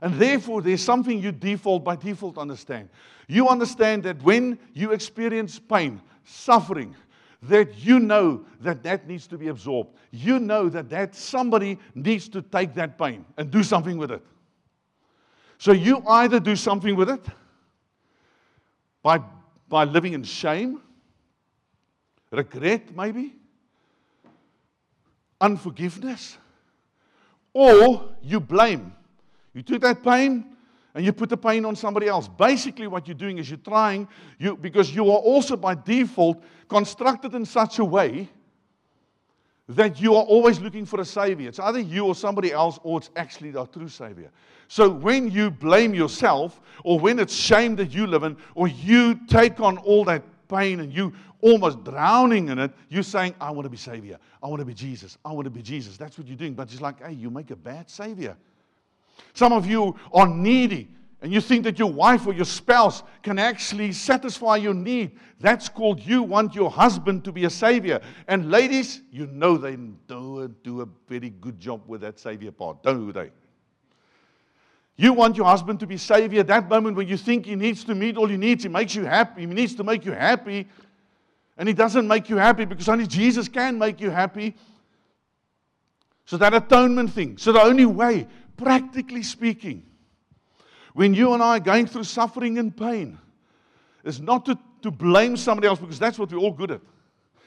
And 0.00 0.14
therefore, 0.14 0.62
there's 0.62 0.82
something 0.82 1.22
you 1.22 1.30
default 1.30 1.84
by 1.84 1.94
default 1.94 2.36
understand. 2.36 2.88
You 3.28 3.48
understand 3.48 4.02
that 4.02 4.20
when 4.22 4.58
you 4.72 4.90
experience 4.90 5.60
pain, 5.60 6.00
suffering, 6.24 6.96
that 7.42 7.76
you 7.76 8.00
know 8.00 8.44
that 8.60 8.82
that 8.82 9.06
needs 9.06 9.26
to 9.28 9.38
be 9.38 9.48
absorbed. 9.48 9.90
You 10.10 10.38
know 10.38 10.68
that 10.68 10.88
that 10.90 11.14
somebody 11.14 11.78
needs 11.94 12.28
to 12.30 12.42
take 12.42 12.74
that 12.74 12.98
pain 12.98 13.24
and 13.36 13.50
do 13.50 13.62
something 13.62 13.96
with 13.96 14.10
it. 14.10 14.22
So 15.62 15.70
you 15.70 16.02
either 16.08 16.40
do 16.40 16.56
something 16.56 16.96
with 16.96 17.08
it 17.08 17.24
by, 19.00 19.20
by 19.68 19.84
living 19.84 20.12
in 20.12 20.24
shame, 20.24 20.82
regret 22.32 22.96
maybe, 22.96 23.36
unforgiveness, 25.40 26.36
or 27.52 28.08
you 28.24 28.40
blame. 28.40 28.92
You 29.54 29.62
took 29.62 29.82
that 29.82 30.02
pain 30.02 30.56
and 30.96 31.04
you 31.04 31.12
put 31.12 31.28
the 31.28 31.36
pain 31.36 31.64
on 31.64 31.76
somebody 31.76 32.08
else. 32.08 32.26
Basically, 32.26 32.88
what 32.88 33.06
you're 33.06 33.14
doing 33.14 33.38
is 33.38 33.48
you're 33.48 33.56
trying, 33.58 34.08
you, 34.40 34.56
because 34.56 34.92
you 34.92 35.04
are 35.12 35.18
also 35.18 35.56
by 35.56 35.76
default 35.76 36.42
constructed 36.68 37.36
in 37.36 37.44
such 37.44 37.78
a 37.78 37.84
way 37.84 38.28
that 39.76 40.00
you 40.00 40.14
are 40.14 40.24
always 40.24 40.60
looking 40.60 40.84
for 40.84 41.00
a 41.00 41.04
savior. 41.04 41.48
It's 41.48 41.58
either 41.58 41.80
you 41.80 42.06
or 42.06 42.14
somebody 42.14 42.52
else, 42.52 42.78
or 42.82 42.98
it's 42.98 43.10
actually 43.16 43.50
the 43.50 43.66
true 43.66 43.88
savior. 43.88 44.30
So 44.68 44.88
when 44.88 45.30
you 45.30 45.50
blame 45.50 45.94
yourself, 45.94 46.60
or 46.84 46.98
when 46.98 47.18
it's 47.18 47.34
shame 47.34 47.76
that 47.76 47.92
you 47.92 48.06
live 48.06 48.22
in, 48.22 48.36
or 48.54 48.68
you 48.68 49.20
take 49.26 49.60
on 49.60 49.78
all 49.78 50.04
that 50.04 50.22
pain 50.48 50.80
and 50.80 50.92
you 50.92 51.12
almost 51.40 51.84
drowning 51.84 52.48
in 52.48 52.58
it, 52.58 52.70
you're 52.88 53.02
saying, 53.02 53.34
I 53.40 53.50
want 53.50 53.64
to 53.64 53.70
be 53.70 53.76
savior. 53.76 54.18
I 54.42 54.46
want 54.46 54.60
to 54.60 54.64
be 54.64 54.74
Jesus. 54.74 55.18
I 55.24 55.32
want 55.32 55.44
to 55.44 55.50
be 55.50 55.62
Jesus. 55.62 55.96
That's 55.96 56.16
what 56.16 56.26
you're 56.26 56.36
doing. 56.36 56.54
But 56.54 56.72
it's 56.72 56.80
like, 56.80 57.04
hey, 57.04 57.12
you 57.12 57.30
make 57.30 57.50
a 57.50 57.56
bad 57.56 57.90
savior. 57.90 58.36
Some 59.34 59.52
of 59.52 59.66
you 59.66 59.96
are 60.12 60.26
needy 60.26 60.88
and 61.22 61.32
you 61.32 61.40
think 61.40 61.62
that 61.64 61.78
your 61.78 61.90
wife 61.90 62.26
or 62.26 62.34
your 62.34 62.44
spouse 62.44 63.04
can 63.22 63.38
actually 63.38 63.92
satisfy 63.92 64.56
your 64.56 64.74
need. 64.74 65.12
That's 65.38 65.68
called 65.68 66.00
you 66.00 66.24
want 66.24 66.52
your 66.52 66.68
husband 66.68 67.24
to 67.24 67.32
be 67.32 67.44
a 67.44 67.50
savior. 67.50 68.00
And 68.26 68.50
ladies, 68.50 69.02
you 69.12 69.28
know 69.28 69.56
they 69.56 69.76
don't 70.08 70.60
do 70.64 70.80
a 70.80 70.88
very 71.08 71.30
good 71.30 71.60
job 71.60 71.82
with 71.86 72.00
that 72.00 72.18
savior 72.18 72.50
part, 72.50 72.82
don't 72.82 73.12
they? 73.12 73.30
You 74.96 75.12
want 75.12 75.36
your 75.36 75.46
husband 75.46 75.78
to 75.80 75.86
be 75.86 75.96
savior 75.96 76.42
that 76.42 76.68
moment 76.68 76.96
when 76.96 77.06
you 77.06 77.16
think 77.16 77.46
he 77.46 77.54
needs 77.54 77.84
to 77.84 77.94
meet 77.94 78.16
all 78.16 78.28
your 78.28 78.38
needs. 78.38 78.64
He 78.64 78.68
makes 78.68 78.96
you 78.96 79.04
happy. 79.04 79.42
He 79.42 79.46
needs 79.46 79.76
to 79.76 79.84
make 79.84 80.04
you 80.04 80.12
happy. 80.12 80.68
And 81.56 81.68
he 81.68 81.74
doesn't 81.74 82.06
make 82.08 82.28
you 82.28 82.36
happy 82.36 82.64
because 82.64 82.88
only 82.88 83.06
Jesus 83.06 83.46
can 83.46 83.78
make 83.78 84.00
you 84.00 84.10
happy. 84.10 84.56
So 86.24 86.36
that 86.38 86.52
atonement 86.52 87.12
thing. 87.12 87.38
So 87.38 87.52
the 87.52 87.62
only 87.62 87.86
way 87.86 88.26
practically 88.56 89.22
speaking, 89.22 89.84
when 90.94 91.14
you 91.14 91.34
and 91.34 91.42
I 91.42 91.56
are 91.56 91.60
going 91.60 91.86
through 91.86 92.04
suffering 92.04 92.58
and 92.58 92.76
pain, 92.76 93.18
is 94.04 94.20
not 94.20 94.44
to, 94.46 94.58
to 94.82 94.90
blame 94.90 95.36
somebody 95.36 95.68
else 95.68 95.78
because 95.78 95.98
that's 95.98 96.18
what 96.18 96.32
we're 96.32 96.38
all 96.38 96.52
good 96.52 96.72
at. 96.72 96.80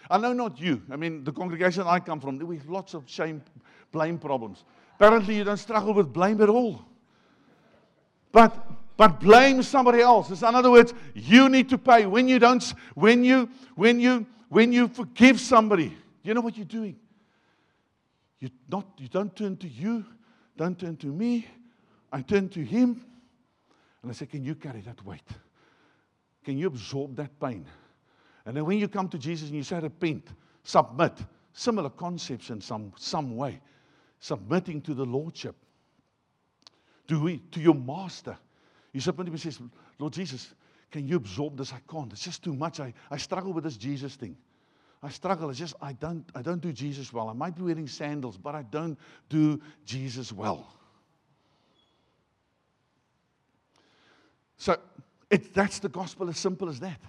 I 0.10 0.18
know 0.18 0.34
not 0.34 0.60
you. 0.60 0.82
I 0.92 0.96
mean, 0.96 1.24
the 1.24 1.32
congregation 1.32 1.84
I 1.86 2.00
come 2.00 2.20
from, 2.20 2.38
we 2.40 2.58
have 2.58 2.70
lots 2.70 2.94
of 2.94 3.04
shame, 3.08 3.42
blame 3.92 4.18
problems. 4.18 4.64
Apparently, 4.96 5.36
you 5.36 5.44
don't 5.44 5.58
struggle 5.58 5.94
with 5.94 6.14
blame 6.14 6.42
at 6.42 6.50
all. 6.50 6.86
But 8.32 8.54
but 8.98 9.20
blame 9.20 9.62
somebody 9.62 10.00
else. 10.02 10.30
in 10.42 10.56
other 10.56 10.72
words, 10.72 10.94
you 11.14 11.50
need 11.50 11.70
to 11.70 11.78
pay. 11.78 12.06
When 12.06 12.28
you 12.28 12.40
don't, 12.40 12.64
when 12.94 13.24
you, 13.24 13.50
when 13.76 14.00
you, 14.00 14.26
when 14.50 14.72
you 14.72 14.88
forgive 14.88 15.40
somebody, 15.40 15.96
you 16.24 16.34
know 16.34 16.42
what 16.42 16.56
you're 16.56 16.66
doing? 16.66 16.96
You 18.40 18.50
not, 18.70 18.86
you 18.98 19.10
don't 19.10 19.36
turn 19.36 19.58
to 19.58 19.68
you, 19.68 20.06
don't 20.56 20.80
turn 20.80 20.96
to 20.98 21.08
me. 21.08 21.48
I 22.12 22.22
turn 22.22 22.48
to 22.50 22.64
him 22.64 23.04
and 24.06 24.12
I 24.12 24.16
say, 24.16 24.28
Can 24.28 24.44
you 24.44 24.56
carry 24.56 24.82
that 24.82 25.04
weight? 25.06 25.28
Can 26.44 26.58
you 26.58 26.68
absorb 26.68 27.16
that 27.16 27.40
pain? 27.40 27.66
And 28.46 28.56
then 28.56 28.66
when 28.66 28.78
you 28.78 28.88
come 28.88 29.10
to 29.10 29.18
Jesus 29.18 29.50
and 29.50 29.58
you 29.58 29.64
say, 29.64 29.80
Repent, 29.80 30.28
submit, 30.64 31.14
similar 31.54 31.90
concepts 31.90 32.52
in 32.52 32.62
some, 32.62 32.94
some 32.98 33.36
way, 33.36 33.60
submitting 34.20 34.82
to 34.82 34.94
the 34.94 35.06
Lordship, 35.06 35.56
to, 37.08 37.20
we, 37.20 37.40
to 37.52 37.60
your 37.60 37.76
master. 37.76 38.38
You 38.94 39.02
submit 39.02 39.26
to 39.26 39.30
him 39.30 39.34
and 39.34 39.42
says, 39.42 39.60
Lord 40.00 40.14
Jesus, 40.14 40.54
can 40.92 41.08
you 41.08 41.18
absorb 41.18 41.58
this? 41.58 41.74
I 41.74 41.80
can't. 41.92 42.12
It's 42.14 42.24
just 42.24 42.44
too 42.44 42.54
much. 42.54 42.80
I, 42.80 42.94
I 43.10 43.18
struggle 43.18 43.54
with 43.54 43.64
this 43.64 43.78
Jesus 43.78 44.16
thing. 44.16 44.38
I 45.02 45.10
struggle. 45.10 45.50
It's 45.50 45.60
just 45.60 45.76
I 45.82 45.94
don't 45.94 46.24
I 46.34 46.42
don't 46.42 46.62
do 46.62 46.72
Jesus 46.72 47.12
well. 47.12 47.30
I 47.30 47.34
might 47.34 47.56
be 47.56 47.62
wearing 47.62 47.88
sandals, 47.88 48.38
but 48.38 48.56
I 48.56 48.64
don't 48.64 48.98
do 49.30 49.62
Jesus 49.86 50.32
well. 50.32 50.68
So 54.58 54.78
it, 55.30 55.54
that's 55.54 55.80
the 55.80 55.90
gospel 55.90 56.30
as 56.30 56.38
simple 56.38 56.70
as 56.70 56.80
that. 56.80 57.00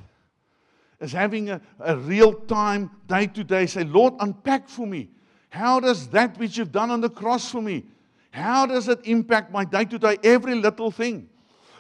As 1.01 1.13
having 1.13 1.51
a, 1.51 1.61
a 1.81 1.97
real 1.97 2.33
time, 2.33 2.91
day 3.07 3.27
to 3.27 3.45
day, 3.45 3.67
say, 3.67 3.85
Lord, 3.85 4.15
unpack 4.21 4.69
for 4.69 4.87
me. 4.87 5.11
How 5.51 5.81
does 5.81 6.09
that 6.09 6.39
which 6.39 6.57
you've 6.59 6.73
done 6.73 6.91
on 6.91 7.01
the 7.01 7.11
cross 7.11 7.51
for 7.51 7.63
me, 7.63 7.85
how 8.31 8.67
does 8.67 8.89
it 8.89 9.01
impact 9.05 9.51
my 9.51 9.65
day 9.65 9.87
to 9.87 9.99
day, 9.99 10.19
every 10.23 10.55
little 10.55 10.91
thing? 10.91 11.29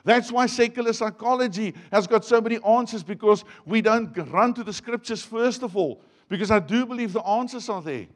That's 0.05 0.33
why 0.33 0.47
secular 0.47 0.93
psychology 0.93 1.75
has 1.93 2.07
got 2.07 2.25
so 2.25 2.41
many 2.41 2.59
answers 2.65 3.03
because 3.03 3.45
we 3.67 3.83
don't 3.83 4.17
run 4.31 4.55
to 4.55 4.65
the 4.65 4.73
scriptures 4.73 5.23
first 5.23 5.63
of 5.63 5.77
all, 5.77 6.01
because 6.29 6.51
I 6.51 6.61
do 6.61 6.87
believe 6.87 7.13
the 7.13 7.27
answers 7.27 7.69
are 7.69 7.83
there. 7.83 8.07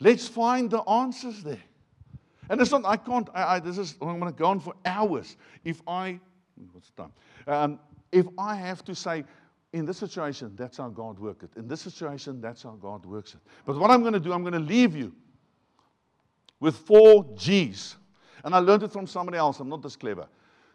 Let's 0.00 0.26
find 0.26 0.70
the 0.70 0.80
answers 0.80 1.42
there. 1.42 1.62
And 2.48 2.60
it's 2.60 2.70
not, 2.70 2.84
I 2.84 2.96
can't, 2.96 3.28
I, 3.34 3.56
I, 3.56 3.60
this 3.60 3.78
is, 3.78 3.96
I'm 4.00 4.20
going 4.20 4.32
to 4.32 4.38
go 4.38 4.46
on 4.46 4.60
for 4.60 4.74
hours. 4.84 5.36
If 5.64 5.82
I, 5.86 6.20
what's 6.72 6.90
the 6.90 7.02
time? 7.02 7.12
Um, 7.46 7.80
if 8.12 8.26
I 8.38 8.54
have 8.54 8.84
to 8.84 8.94
say, 8.94 9.24
in 9.72 9.84
this 9.84 9.98
situation, 9.98 10.52
that's 10.56 10.78
how 10.78 10.88
God 10.88 11.18
works 11.18 11.44
it. 11.44 11.50
In 11.56 11.68
this 11.68 11.80
situation, 11.80 12.40
that's 12.40 12.62
how 12.62 12.78
God 12.80 13.04
works 13.04 13.34
it. 13.34 13.40
But 13.66 13.78
what 13.78 13.90
I'm 13.90 14.00
going 14.00 14.14
to 14.14 14.20
do, 14.20 14.32
I'm 14.32 14.42
going 14.42 14.54
to 14.54 14.58
leave 14.58 14.96
you 14.96 15.12
with 16.60 16.76
four 16.76 17.26
G's 17.36 17.96
and 18.46 18.54
I 18.54 18.60
learned 18.60 18.84
it 18.84 18.92
from 18.92 19.08
somebody 19.08 19.38
else. 19.38 19.58
I'm 19.58 19.68
not 19.68 19.82
this 19.82 19.96
clever. 19.96 20.28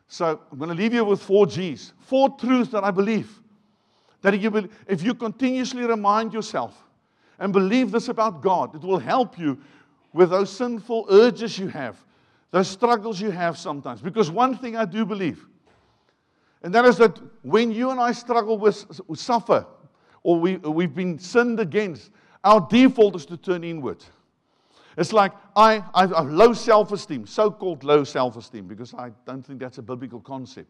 So 0.10 0.42
I'm 0.52 0.58
going 0.58 0.70
to 0.70 0.76
leave 0.76 0.94
you 0.94 1.06
with 1.06 1.24
four 1.24 1.48
G's, 1.48 1.94
four 2.00 2.30
truths 2.38 2.70
that 2.72 2.84
I 2.84 2.92
believe. 2.92 3.40
That 4.22 4.38
you, 4.38 4.70
if 4.88 5.02
you 5.02 5.14
continuously 5.14 5.84
remind 5.86 6.34
yourself 6.34 6.78
and 7.40 7.54
believe 7.54 7.90
this 7.92 8.10
about 8.10 8.42
God, 8.42 8.76
it 8.76 8.82
will 8.82 9.00
help 9.00 9.40
you 9.40 9.58
with 10.14 10.30
those 10.30 10.50
sinful 10.50 11.08
urges 11.10 11.58
you 11.58 11.68
have, 11.70 11.98
those 12.52 12.68
struggles 12.68 13.20
you 13.20 13.32
have 13.32 13.58
sometimes. 13.58 14.02
Because 14.02 14.30
one 14.30 14.58
thing 14.58 14.76
I 14.76 14.86
do 14.86 15.06
believe, 15.06 15.48
and 16.64 16.74
that 16.76 16.86
is 16.86 16.98
that 16.98 17.20
when 17.44 17.72
you 17.72 17.92
and 17.92 18.00
I 18.00 18.12
struggle 18.12 18.58
with, 18.58 18.86
suffer, 19.16 19.66
or 20.24 20.40
we, 20.40 20.58
we've 20.58 20.94
been 20.94 21.18
sinned 21.18 21.60
against, 21.60 22.12
our 22.44 22.66
default 22.70 23.16
is 23.16 23.26
to 23.28 23.38
turn 23.38 23.64
inward. 23.64 24.04
It's 24.98 25.14
like 25.14 25.32
I, 25.56 25.84
I 25.94 26.02
have 26.08 26.30
low 26.30 26.54
self 26.54 26.92
esteem, 26.92 27.26
so 27.26 27.50
called 27.50 27.84
low 27.84 28.04
self 28.04 28.36
esteem, 28.36 28.68
because 28.68 28.94
I 28.94 29.12
don't 29.26 29.44
think 29.44 29.60
that's 29.60 29.78
a 29.78 29.82
biblical 29.82 30.20
concept. 30.20 30.70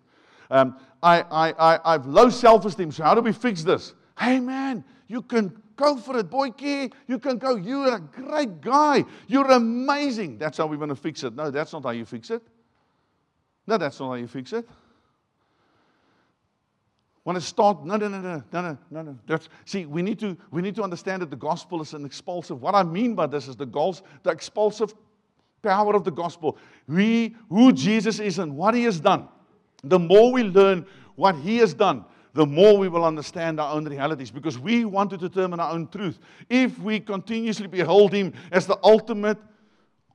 Um, 0.49 0.77
I, 1.01 1.21
I, 1.21 1.51
I, 1.51 1.79
I 1.83 1.91
have 1.93 2.05
low 2.05 2.29
self 2.29 2.65
esteem, 2.65 2.91
so 2.91 3.03
how 3.03 3.15
do 3.15 3.21
we 3.21 3.31
fix 3.31 3.63
this? 3.63 3.93
Hey 4.17 4.39
man, 4.39 4.83
you 5.11 5.21
can 5.21 5.61
go 5.75 5.97
for 5.97 6.17
it, 6.17 6.29
boy. 6.29 6.51
You 6.57 7.19
can 7.19 7.37
go. 7.37 7.55
You're 7.55 7.95
a 7.95 7.99
great 7.99 8.61
guy. 8.61 9.03
You're 9.27 9.51
amazing. 9.51 10.37
That's 10.37 10.57
how 10.57 10.67
we're 10.67 10.77
going 10.77 10.89
to 10.89 10.95
fix 10.95 11.23
it. 11.23 11.35
No, 11.35 11.51
that's 11.51 11.73
not 11.73 11.83
how 11.83 11.89
you 11.91 12.05
fix 12.05 12.29
it. 12.29 12.41
No, 13.67 13.77
that's 13.77 13.99
not 13.99 14.07
how 14.07 14.15
you 14.15 14.27
fix 14.27 14.53
it 14.53 14.67
want 17.23 17.37
to 17.37 17.41
start. 17.41 17.85
No, 17.85 17.97
no, 17.97 18.07
no, 18.07 18.19
no, 18.19 18.43
no, 18.51 18.61
no, 18.61 18.77
no, 18.89 19.17
no. 19.27 19.39
See, 19.65 19.85
we 19.85 20.01
need, 20.01 20.19
to, 20.19 20.35
we 20.49 20.61
need 20.61 20.75
to 20.75 20.83
understand 20.83 21.21
that 21.21 21.29
the 21.29 21.35
gospel 21.35 21.81
is 21.81 21.93
an 21.93 22.05
expulsive. 22.05 22.61
What 22.61 22.75
I 22.75 22.83
mean 22.83 23.15
by 23.15 23.27
this 23.27 23.47
is 23.47 23.55
the, 23.55 23.65
goals, 23.65 24.01
the 24.23 24.31
expulsive 24.31 24.93
power 25.61 25.95
of 25.95 26.03
the 26.03 26.11
gospel. 26.11 26.57
We, 26.87 27.35
who 27.49 27.71
Jesus 27.73 28.19
is 28.19 28.39
and 28.39 28.57
what 28.57 28.73
he 28.73 28.83
has 28.85 28.99
done. 28.99 29.27
The 29.83 29.99
more 29.99 30.31
we 30.31 30.43
learn 30.43 30.85
what 31.15 31.35
he 31.35 31.57
has 31.57 31.73
done, 31.73 32.05
the 32.33 32.45
more 32.45 32.77
we 32.77 32.87
will 32.87 33.03
understand 33.03 33.59
our 33.59 33.73
own 33.75 33.85
realities 33.85 34.31
because 34.31 34.57
we 34.57 34.85
want 34.85 35.09
to 35.09 35.17
determine 35.17 35.59
our 35.59 35.73
own 35.73 35.87
truth. 35.87 36.19
If 36.49 36.79
we 36.79 36.99
continuously 36.99 37.67
behold 37.67 38.13
him 38.13 38.33
as 38.51 38.65
the 38.65 38.79
ultimate 38.83 39.37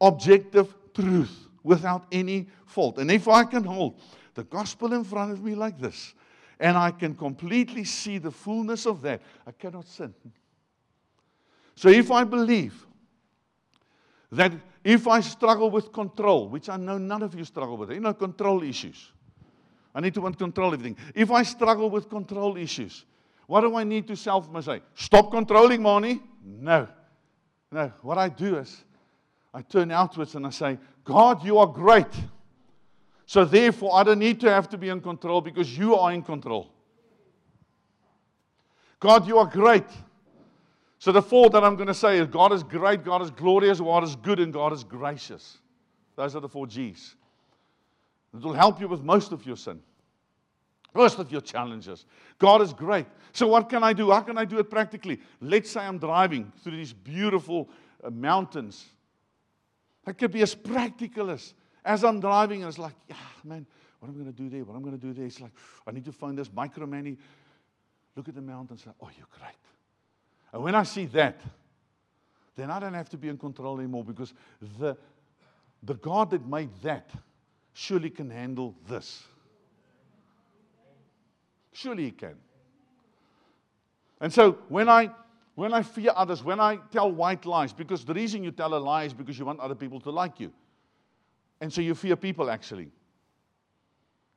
objective 0.00 0.74
truth 0.94 1.48
without 1.62 2.06
any 2.12 2.48
fault. 2.64 2.98
And 2.98 3.10
if 3.10 3.28
I 3.28 3.44
can 3.44 3.64
hold 3.64 4.00
the 4.34 4.44
gospel 4.44 4.92
in 4.92 5.04
front 5.04 5.32
of 5.32 5.42
me 5.42 5.54
like 5.54 5.78
this, 5.78 6.14
and 6.58 6.76
I 6.76 6.90
can 6.90 7.14
completely 7.14 7.84
see 7.84 8.18
the 8.18 8.30
fullness 8.30 8.86
of 8.86 9.02
that, 9.02 9.20
I 9.46 9.52
cannot 9.52 9.86
sin. 9.86 10.14
So 11.74 11.88
if 11.90 12.10
I 12.10 12.24
believe 12.24 12.86
that 14.32 14.52
if 14.82 15.06
I 15.06 15.20
struggle 15.20 15.70
with 15.70 15.92
control, 15.92 16.48
which 16.48 16.68
I 16.68 16.76
know 16.76 16.96
none 16.96 17.22
of 17.22 17.34
you 17.34 17.44
struggle 17.44 17.76
with, 17.76 17.90
you 17.90 18.00
know, 18.00 18.14
control 18.14 18.62
issues. 18.62 19.12
I 19.96 20.00
need 20.00 20.12
to 20.12 20.20
want 20.20 20.38
control 20.38 20.74
everything. 20.74 20.94
If 21.14 21.30
I 21.30 21.42
struggle 21.42 21.88
with 21.88 22.10
control 22.10 22.58
issues, 22.58 23.06
what 23.46 23.62
do 23.62 23.74
I 23.76 23.82
need 23.82 24.06
to 24.08 24.14
self 24.14 24.46
say? 24.62 24.82
Stop 24.94 25.30
controlling 25.30 25.80
money? 25.80 26.20
No. 26.44 26.86
No. 27.72 27.90
What 28.02 28.18
I 28.18 28.28
do 28.28 28.58
is 28.58 28.84
I 29.54 29.62
turn 29.62 29.90
outwards 29.90 30.34
and 30.34 30.46
I 30.46 30.50
say, 30.50 30.78
God, 31.02 31.42
you 31.46 31.56
are 31.56 31.66
great. 31.66 32.12
So 33.24 33.46
therefore, 33.46 33.94
I 33.94 34.02
don't 34.02 34.18
need 34.18 34.38
to 34.40 34.50
have 34.50 34.68
to 34.68 34.76
be 34.76 34.90
in 34.90 35.00
control 35.00 35.40
because 35.40 35.78
you 35.78 35.96
are 35.96 36.12
in 36.12 36.22
control. 36.22 36.70
God, 39.00 39.26
you 39.26 39.38
are 39.38 39.46
great. 39.46 39.88
So 40.98 41.10
the 41.10 41.22
four 41.22 41.48
that 41.50 41.64
I'm 41.64 41.74
going 41.74 41.88
to 41.88 41.94
say 41.94 42.18
is 42.18 42.26
God 42.26 42.52
is 42.52 42.62
great, 42.62 43.02
God 43.02 43.22
is 43.22 43.30
glorious, 43.30 43.80
God 43.80 44.04
is 44.04 44.14
good, 44.14 44.40
and 44.40 44.52
God 44.52 44.74
is 44.74 44.84
gracious. 44.84 45.56
Those 46.16 46.36
are 46.36 46.40
the 46.40 46.48
four 46.50 46.66
G's. 46.66 47.16
It 48.36 48.44
will 48.44 48.54
help 48.54 48.80
you 48.80 48.88
with 48.88 49.02
most 49.02 49.32
of 49.32 49.44
your 49.46 49.56
sin, 49.56 49.80
most 50.94 51.18
of 51.18 51.30
your 51.30 51.40
challenges. 51.40 52.04
God 52.38 52.62
is 52.62 52.72
great. 52.72 53.06
So, 53.32 53.46
what 53.46 53.68
can 53.68 53.82
I 53.82 53.92
do? 53.92 54.10
How 54.10 54.20
can 54.20 54.38
I 54.38 54.44
do 54.44 54.58
it 54.58 54.70
practically? 54.70 55.20
Let's 55.40 55.70
say 55.70 55.80
I'm 55.80 55.98
driving 55.98 56.52
through 56.62 56.76
these 56.76 56.92
beautiful 56.92 57.68
uh, 58.02 58.10
mountains. 58.10 58.86
I 60.06 60.12
could 60.12 60.30
be 60.32 60.42
as 60.42 60.54
practical 60.54 61.30
as 61.30 61.54
as 61.84 62.02
I'm 62.02 62.18
driving, 62.18 62.62
and 62.62 62.68
it's 62.68 62.78
like, 62.78 62.94
yeah, 63.08 63.14
man, 63.44 63.64
what 64.00 64.08
am 64.08 64.14
I 64.14 64.24
going 64.24 64.34
to 64.34 64.42
do 64.42 64.48
there? 64.48 64.64
What 64.64 64.74
am 64.74 64.80
I 64.80 64.82
going 64.82 65.00
to 65.00 65.06
do 65.06 65.12
there? 65.12 65.24
It's 65.24 65.40
like, 65.40 65.52
I 65.86 65.92
need 65.92 66.04
to 66.04 66.12
find 66.12 66.36
this 66.36 66.52
micro 66.52 66.84
mini. 66.84 67.16
Look 68.16 68.28
at 68.28 68.34
the 68.34 68.42
mountains. 68.42 68.84
Oh, 69.00 69.08
you're 69.16 69.26
great. 69.38 69.54
And 70.52 70.62
when 70.62 70.74
I 70.74 70.82
see 70.82 71.06
that, 71.06 71.40
then 72.56 72.70
I 72.70 72.80
don't 72.80 72.94
have 72.94 73.08
to 73.10 73.16
be 73.16 73.28
in 73.28 73.38
control 73.38 73.78
anymore 73.78 74.04
because 74.04 74.32
the, 74.78 74.96
the 75.82 75.94
God 75.94 76.30
that 76.30 76.46
made 76.46 76.70
that 76.82 77.10
surely 77.76 78.08
can 78.08 78.30
handle 78.30 78.74
this. 78.88 79.22
Surely 81.72 82.04
He 82.04 82.10
can. 82.10 82.36
And 84.18 84.32
so 84.32 84.52
when 84.68 84.88
I 84.88 85.10
when 85.56 85.72
I 85.72 85.82
fear 85.82 86.12
others, 86.14 86.42
when 86.42 86.60
I 86.60 86.78
tell 86.90 87.10
white 87.10 87.46
lies, 87.46 87.72
because 87.72 88.04
the 88.04 88.12
reason 88.12 88.44
you 88.44 88.50
tell 88.50 88.74
a 88.74 88.78
lie 88.78 89.04
is 89.04 89.14
because 89.14 89.38
you 89.38 89.46
want 89.46 89.60
other 89.60 89.74
people 89.74 90.00
to 90.00 90.10
like 90.10 90.38
you. 90.38 90.52
And 91.60 91.72
so 91.72 91.80
you 91.80 91.94
fear 91.94 92.16
people 92.16 92.50
actually. 92.50 92.90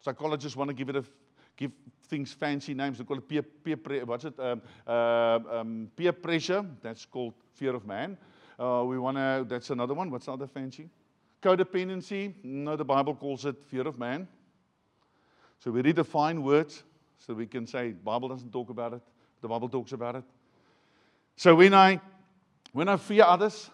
Psychologists 0.02 0.56
want 0.56 0.70
to 0.70 0.74
give 0.74 0.90
it 0.90 0.96
a 0.98 1.04
give 1.56 1.72
things 2.08 2.34
fancy 2.34 2.74
names. 2.74 2.98
They 2.98 3.04
call 3.06 3.18
it 3.18 3.28
peer, 3.28 3.42
peer 3.42 4.06
what's 4.06 4.26
it? 4.26 4.38
Um, 4.40 4.62
uh, 4.88 5.40
um, 5.52 5.92
peer 5.96 6.12
pressure. 6.14 6.66
That's 6.82 7.06
called 7.06 7.34
fear 7.54 7.76
of 7.76 7.86
man. 7.86 8.18
Uh, 8.58 8.84
we 8.86 8.98
want 8.98 9.18
to, 9.18 9.46
that's 9.48 9.70
another 9.70 9.94
one. 9.94 10.10
What's 10.10 10.26
the 10.26 10.34
other 10.34 10.48
fancy? 10.48 10.90
Codependency. 11.42 12.34
No, 12.44 12.76
the 12.76 12.86
Bible 12.86 13.16
calls 13.16 13.46
it 13.46 13.56
fear 13.68 13.88
of 13.88 13.98
man. 13.98 14.28
So 15.60 15.72
we 15.72 15.82
redefine 15.82 16.42
words 16.42 16.84
so 17.18 17.34
we 17.34 17.46
can 17.46 17.68
say, 17.68 17.92
Bible 17.92 18.30
doesn't 18.30 18.52
talk 18.52 18.70
about 18.70 18.94
it. 18.94 19.02
The 19.42 19.48
Bible 19.48 19.70
talks 19.70 19.92
about 19.92 20.16
it. 20.16 20.24
So 21.36 21.56
when 21.56 21.74
I, 21.74 22.00
when 22.74 22.90
I 22.90 22.98
fear 22.98 23.24
others, 23.24 23.70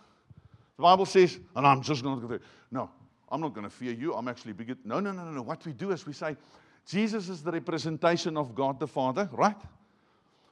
the 0.78 0.84
Bible 0.84 1.06
says, 1.06 1.40
and 1.56 1.66
I'm 1.66 1.82
just 1.82 2.04
going 2.04 2.22
to, 2.22 2.40
no, 2.72 2.90
I'm 3.30 3.42
not 3.42 3.54
going 3.54 3.64
to 3.64 3.70
fear 3.70 3.94
you. 3.94 4.14
I'm 4.14 4.28
actually. 4.28 4.54
No, 4.84 5.00
no, 5.00 5.12
no, 5.12 5.26
no, 5.26 5.32
no. 5.32 5.42
What 5.42 5.66
we 5.66 5.74
do 5.74 5.92
is 5.92 6.06
we 6.06 6.14
say, 6.14 6.36
Jesus 6.88 7.30
is 7.30 7.42
the 7.42 7.52
representation 7.52 8.38
of 8.38 8.54
God 8.54 8.80
the 8.80 8.88
Father, 8.88 9.30
right? 9.32 9.56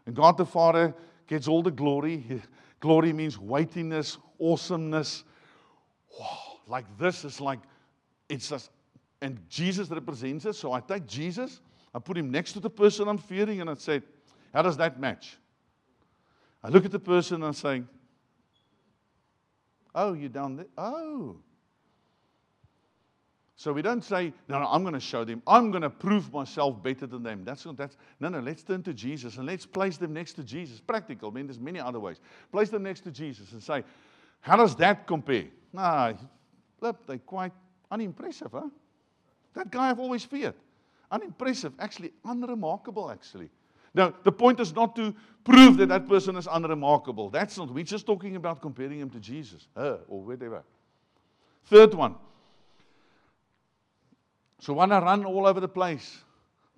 And 0.05 0.15
God 0.15 0.37
the 0.37 0.45
Father 0.45 0.93
gets 1.27 1.47
all 1.47 1.61
the 1.61 1.71
glory. 1.71 2.41
Glory 2.79 3.13
means 3.13 3.37
weightiness, 3.37 4.17
awesomeness. 4.39 5.23
Wow, 6.19 6.52
like 6.67 6.85
this 6.97 7.25
is 7.25 7.41
like, 7.41 7.59
it's 8.29 8.49
just, 8.49 8.71
and 9.21 9.39
Jesus 9.49 9.89
represents 9.89 10.45
it. 10.45 10.53
So 10.53 10.73
I 10.73 10.79
take 10.79 11.07
Jesus, 11.07 11.61
I 11.93 11.99
put 11.99 12.17
him 12.17 12.31
next 12.31 12.53
to 12.53 12.59
the 12.59 12.69
person 12.69 13.07
I'm 13.07 13.17
fearing, 13.17 13.61
and 13.61 13.69
I 13.69 13.75
say, 13.75 14.01
how 14.53 14.61
does 14.61 14.77
that 14.77 14.99
match? 14.99 15.37
I 16.63 16.69
look 16.69 16.85
at 16.85 16.91
the 16.91 16.99
person 16.99 17.35
and 17.35 17.45
I'm 17.45 17.53
saying, 17.53 17.87
oh, 19.93 20.13
you're 20.13 20.29
down 20.29 20.55
there? 20.55 20.67
Oh. 20.77 21.37
So 23.55 23.71
we 23.71 23.81
don't 23.81 24.03
say, 24.03 24.33
no, 24.49 24.59
no, 24.59 24.67
I'm 24.67 24.81
going 24.81 24.93
to 24.93 24.99
show 24.99 25.23
them. 25.23 25.41
I'm 25.47 25.71
going 25.71 25.83
to 25.83 25.89
prove 25.89 26.33
myself 26.33 26.81
better 26.81 27.05
than 27.05 27.23
them. 27.23 27.43
That's 27.45 27.65
not, 27.65 27.77
that's, 27.77 27.97
no, 28.19 28.29
no, 28.29 28.39
let's 28.39 28.63
turn 28.63 28.83
to 28.83 28.93
Jesus 28.93 29.37
and 29.37 29.45
let's 29.45 29.65
place 29.65 29.97
them 29.97 30.13
next 30.13 30.33
to 30.33 30.43
Jesus. 30.43 30.79
Practical. 30.79 31.29
I 31.29 31.33
mean, 31.33 31.47
there's 31.47 31.59
many 31.59 31.79
other 31.79 31.99
ways. 31.99 32.19
Place 32.51 32.69
them 32.69 32.83
next 32.83 33.01
to 33.01 33.11
Jesus 33.11 33.51
and 33.51 33.61
say, 33.61 33.83
how 34.41 34.57
does 34.57 34.75
that 34.77 35.07
compare? 35.07 35.45
Nah, 35.71 36.13
look, 36.83 37.07
they're 37.07 37.17
quite 37.17 37.53
unimpressive, 37.89 38.51
huh? 38.51 38.69
That 39.55 39.71
guy 39.71 39.89
I've 39.89 39.99
always 39.99 40.23
feared. 40.23 40.55
Unimpressive, 41.09 41.73
actually, 41.79 42.11
unremarkable, 42.25 43.09
actually. 43.09 43.49
Now, 43.95 44.13
the 44.23 44.31
point 44.31 44.59
is 44.59 44.73
not 44.73 44.95
to 44.95 45.15
prove 45.43 45.77
that 45.77 45.89
that 45.89 46.07
person 46.07 46.35
is 46.35 46.47
unremarkable. 46.51 47.29
That's 47.29 47.57
not, 47.57 47.71
we're 47.71 47.83
just 47.83 48.05
talking 48.05 48.35
about 48.35 48.61
comparing 48.61 48.99
him 48.99 49.09
to 49.11 49.19
Jesus, 49.19 49.67
her, 49.75 49.99
or 50.07 50.21
whatever. 50.21 50.63
Third 51.65 51.93
one, 51.93 52.15
so 54.59 54.73
when 54.73 54.91
I 54.91 54.99
run 54.99 55.25
all 55.25 55.45
over 55.45 55.59
the 55.59 55.67
place, 55.67 56.23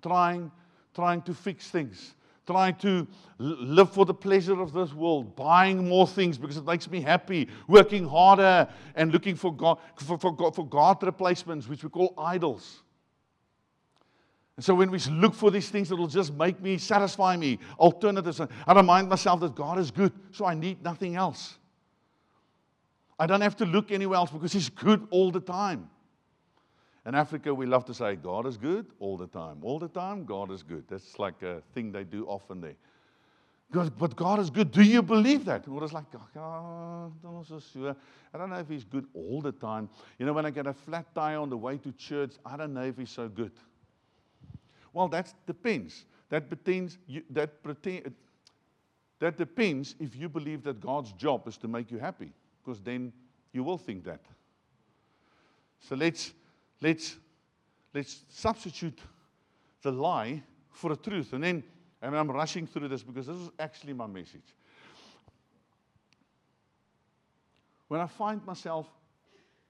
trying, 0.02 0.50
trying 0.94 1.22
to 1.22 1.32
fix 1.32 1.70
things, 1.70 2.14
trying 2.46 2.76
to 2.76 3.06
live 3.38 3.92
for 3.92 4.04
the 4.04 4.14
pleasure 4.14 4.60
of 4.60 4.72
this 4.72 4.92
world, 4.92 5.34
buying 5.34 5.88
more 5.88 6.06
things 6.06 6.38
because 6.38 6.56
it 6.56 6.64
makes 6.64 6.88
me 6.88 7.00
happy, 7.00 7.48
working 7.66 8.06
harder 8.06 8.68
and 8.94 9.12
looking 9.12 9.34
for 9.34 9.52
God, 9.52 9.78
for, 9.96 10.16
for, 10.16 10.34
God, 10.34 10.54
for 10.54 10.66
God 10.66 11.02
replacements, 11.02 11.68
which 11.68 11.82
we 11.82 11.90
call 11.90 12.14
idols. 12.16 12.82
And 14.56 14.64
so 14.64 14.74
when 14.74 14.90
we 14.90 14.98
look 15.10 15.34
for 15.34 15.50
these 15.50 15.68
things 15.68 15.88
that 15.90 15.96
will 15.96 16.06
just 16.06 16.32
make 16.32 16.60
me, 16.62 16.78
satisfy 16.78 17.36
me, 17.36 17.58
alternatives, 17.78 18.40
I 18.40 18.72
remind 18.72 19.08
myself 19.08 19.40
that 19.40 19.54
God 19.54 19.78
is 19.78 19.90
good, 19.90 20.12
so 20.30 20.46
I 20.46 20.54
need 20.54 20.82
nothing 20.82 21.14
else. 21.14 21.58
I 23.18 23.26
don't 23.26 23.42
have 23.42 23.56
to 23.56 23.66
look 23.66 23.92
anywhere 23.92 24.16
else 24.16 24.30
because 24.30 24.52
He's 24.52 24.70
good 24.70 25.06
all 25.10 25.30
the 25.30 25.40
time. 25.40 25.90
In 27.06 27.14
Africa, 27.14 27.54
we 27.54 27.66
love 27.66 27.84
to 27.84 27.94
say, 27.94 28.16
God 28.16 28.46
is 28.46 28.56
good 28.56 28.86
all 28.98 29.16
the 29.16 29.28
time. 29.28 29.58
All 29.62 29.78
the 29.78 29.88
time, 29.88 30.24
God 30.24 30.50
is 30.50 30.64
good. 30.64 30.84
That's 30.88 31.20
like 31.20 31.40
a 31.42 31.62
thing 31.72 31.92
they 31.92 32.02
do 32.02 32.26
often 32.26 32.60
there. 32.60 32.74
God, 33.70 33.92
but 33.96 34.16
God 34.16 34.40
is 34.40 34.50
good. 34.50 34.72
Do 34.72 34.82
you 34.82 35.02
believe 35.02 35.44
that? 35.44 35.68
Or 35.68 35.82
it's 35.84 35.92
like, 35.92 36.04
oh, 36.36 37.12
I'm 37.24 37.34
not 37.34 37.46
so 37.46 37.60
sure. 37.60 37.94
I 38.34 38.38
don't 38.38 38.50
know 38.50 38.58
if 38.58 38.68
He's 38.68 38.84
good 38.84 39.06
all 39.14 39.40
the 39.40 39.52
time. 39.52 39.88
You 40.18 40.26
know, 40.26 40.32
when 40.32 40.46
I 40.46 40.50
get 40.50 40.66
a 40.66 40.72
flat 40.72 41.06
tire 41.14 41.38
on 41.38 41.48
the 41.48 41.56
way 41.56 41.78
to 41.78 41.92
church, 41.92 42.34
I 42.44 42.56
don't 42.56 42.74
know 42.74 42.82
if 42.82 42.96
He's 42.96 43.10
so 43.10 43.28
good. 43.28 43.52
Well, 44.92 45.06
that 45.08 45.32
depends. 45.46 46.06
That 46.28 46.50
depends. 46.50 46.98
That, 47.30 47.62
pretend, 47.62 48.14
that 49.20 49.36
depends 49.36 49.94
if 50.00 50.16
you 50.16 50.28
believe 50.28 50.64
that 50.64 50.80
God's 50.80 51.12
job 51.12 51.46
is 51.46 51.56
to 51.58 51.68
make 51.68 51.90
you 51.92 51.98
happy, 51.98 52.32
because 52.64 52.80
then 52.80 53.12
you 53.52 53.62
will 53.62 53.78
think 53.78 54.04
that. 54.04 54.20
So 55.80 55.94
let's 55.94 56.32
let's, 56.80 57.16
let's 57.94 58.24
substitute 58.28 58.98
the 59.82 59.92
lie 59.92 60.42
for 60.70 60.92
a 60.92 60.96
truth. 60.96 61.32
And 61.32 61.42
then, 61.42 61.64
and 62.02 62.16
I'm 62.16 62.30
rushing 62.30 62.66
through 62.66 62.88
this 62.88 63.02
because 63.02 63.26
this 63.26 63.36
is 63.36 63.50
actually 63.58 63.92
my 63.92 64.06
message. 64.06 64.54
When 67.88 68.00
I 68.00 68.06
find 68.06 68.44
myself 68.44 68.86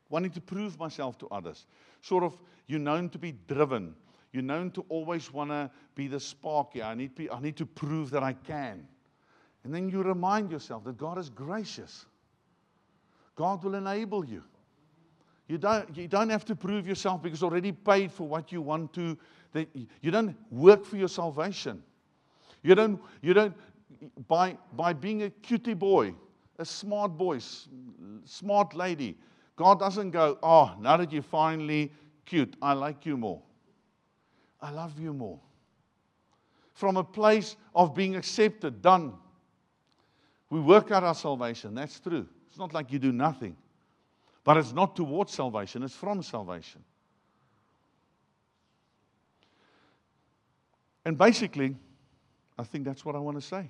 wanting 0.09 0.31
to 0.33 0.41
prove 0.41 0.79
myself 0.79 1.19
to 1.19 1.29
others, 1.29 1.67
sort 2.01 2.25
of, 2.25 2.35
you're 2.67 2.81
known 2.81 3.09
to 3.11 3.19
be 3.19 3.33
driven. 3.47 3.95
You're 4.33 4.43
known 4.43 4.71
to 4.73 4.85
always 4.89 5.33
want 5.33 5.51
to 5.51 5.71
be 5.95 6.09
the 6.09 6.21
spark. 6.21 6.75
Yeah, 6.75 6.89
I 6.89 6.95
need, 6.95 7.15
be, 7.15 7.31
I 7.31 7.41
need 7.41 7.57
to 7.57 7.67
prove 7.67 8.11
that 8.11 8.23
I 8.23 8.33
can. 8.33 8.87
And 9.65 9.75
then 9.75 9.89
you 9.89 10.03
remind 10.03 10.51
yourself 10.51 10.85
that 10.85 10.97
God 10.97 11.19
is 11.19 11.29
gracious. 11.29 12.07
God 13.35 13.63
will 13.65 13.75
enable 13.75 14.25
you. 14.25 14.43
You 15.49 15.59
don't, 15.59 15.97
you 15.97 16.09
don't 16.09 16.31
have 16.31 16.45
to 16.47 16.57
prove 16.57 16.87
yourself 16.87 17.23
because 17.23 17.43
already 17.43 17.73
paid 17.73 18.11
for 18.11 18.27
what 18.27 18.51
you 18.51 18.61
want 18.61 18.93
to. 18.95 19.17
You 20.01 20.11
don't 20.11 20.37
work 20.51 20.85
for 20.85 20.97
your 20.97 21.09
salvation. 21.09 21.83
You 22.63 22.75
don't, 22.75 23.01
you 23.23 23.33
don't 23.33 23.55
by, 24.29 24.57
by 24.75 24.93
being 24.93 25.23
a 25.23 25.31
cutie 25.31 25.75
boy, 25.75 26.15
a 26.59 26.65
smart 26.65 27.17
boy, 27.17 27.39
smart 28.25 28.75
lady, 28.75 29.17
God 29.57 29.79
doesn't 29.79 30.11
go, 30.11 30.39
oh, 30.43 30.75
now 30.81 30.97
that 30.97 31.13
you're 31.13 31.23
finally 31.23 31.93
cute, 32.25 32.57
I 32.61 32.75
like 32.75 33.07
you 33.07 33.17
more. 33.17 33.43
I 34.61 34.71
love 34.71 34.99
you 34.99 35.13
more. 35.13 35.41
From 36.75 36.97
a 36.97 37.05
place 37.05 37.57
of 37.75 37.95
being 37.95 38.17
accepted, 38.17 38.83
done. 38.83 39.15
We 40.51 40.61
work 40.61 40.91
out 40.91 41.05
our 41.05 41.15
salvation. 41.15 41.75
That's 41.75 41.99
true. 41.99 42.27
It's 42.49 42.59
not 42.59 42.75
like 42.75 42.93
you 42.93 42.99
do 42.99 43.13
nothing. 43.13 43.57
But 44.47 44.59
it's 44.59 44.73
not 44.73 44.95
towards 44.95 45.33
salvation, 45.33 45.83
it's 45.83 45.97
from 45.97 46.23
salvation. 46.23 46.85
And 51.05 51.19
basically, 51.19 51.75
I 52.57 52.63
think 52.63 52.85
that's 52.85 53.05
what 53.05 53.17
I 53.17 53.19
want 53.19 53.39
to 53.39 53.41
say. 53.41 53.69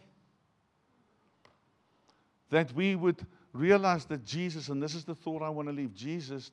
That 2.51 2.75
we 2.75 2.95
would 2.95 3.25
realize 3.55 4.05
that 4.05 4.23
Jesus, 4.27 4.69
and 4.69 4.83
this 4.83 4.95
is 4.95 5.05
the 5.05 5.15
thought 5.15 5.41
I 5.41 5.49
want 5.49 5.69
to 5.69 5.73
leave 5.73 5.95
Jesus, 5.95 6.51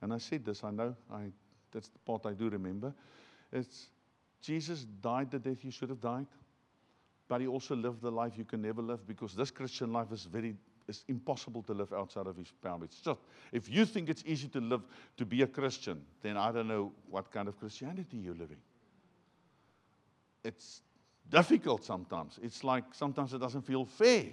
and 0.00 0.14
I 0.14 0.18
said 0.18 0.46
this, 0.46 0.64
I 0.64 0.70
know, 0.70 0.96
I, 1.12 1.24
that's 1.70 1.88
the 1.88 1.98
part 2.06 2.24
I 2.24 2.32
do 2.32 2.48
remember. 2.48 2.94
It's 3.52 3.88
Jesus 4.40 4.86
died 5.02 5.30
the 5.30 5.38
death 5.38 5.62
you 5.62 5.70
should 5.70 5.90
have 5.90 6.00
died, 6.00 6.26
but 7.28 7.42
he 7.42 7.46
also 7.46 7.76
lived 7.76 8.00
the 8.00 8.10
life 8.10 8.32
you 8.38 8.46
can 8.46 8.62
never 8.62 8.80
live 8.80 9.06
because 9.06 9.34
this 9.34 9.50
Christian 9.50 9.92
life 9.92 10.10
is 10.10 10.24
very 10.24 10.56
it's 10.88 11.04
impossible 11.06 11.62
to 11.64 11.74
live 11.74 11.92
outside 11.92 12.26
of 12.26 12.36
his 12.36 12.50
power. 12.62 12.82
It's 12.82 13.00
just, 13.00 13.20
if 13.52 13.68
you 13.68 13.84
think 13.84 14.08
it's 14.08 14.24
easy 14.26 14.48
to 14.48 14.60
live, 14.60 14.82
to 15.18 15.26
be 15.26 15.42
a 15.42 15.46
Christian, 15.46 16.00
then 16.22 16.36
I 16.36 16.50
don't 16.50 16.66
know 16.66 16.92
what 17.10 17.30
kind 17.30 17.46
of 17.46 17.58
Christianity 17.58 18.16
you're 18.16 18.34
living. 18.34 18.56
It's 20.42 20.80
difficult 21.28 21.84
sometimes. 21.84 22.38
It's 22.42 22.64
like 22.64 22.84
sometimes 22.92 23.34
it 23.34 23.38
doesn't 23.38 23.62
feel 23.62 23.84
fair. 23.84 24.26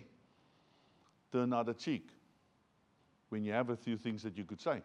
Turn 1.32 1.44
another 1.44 1.74
cheek 1.74 2.08
when 3.30 3.44
you 3.44 3.52
have 3.52 3.70
a 3.70 3.76
few 3.76 3.98
things 3.98 4.24
that 4.24 4.38
you 4.38 4.46
could 4.46 4.62
say. 4.62 4.82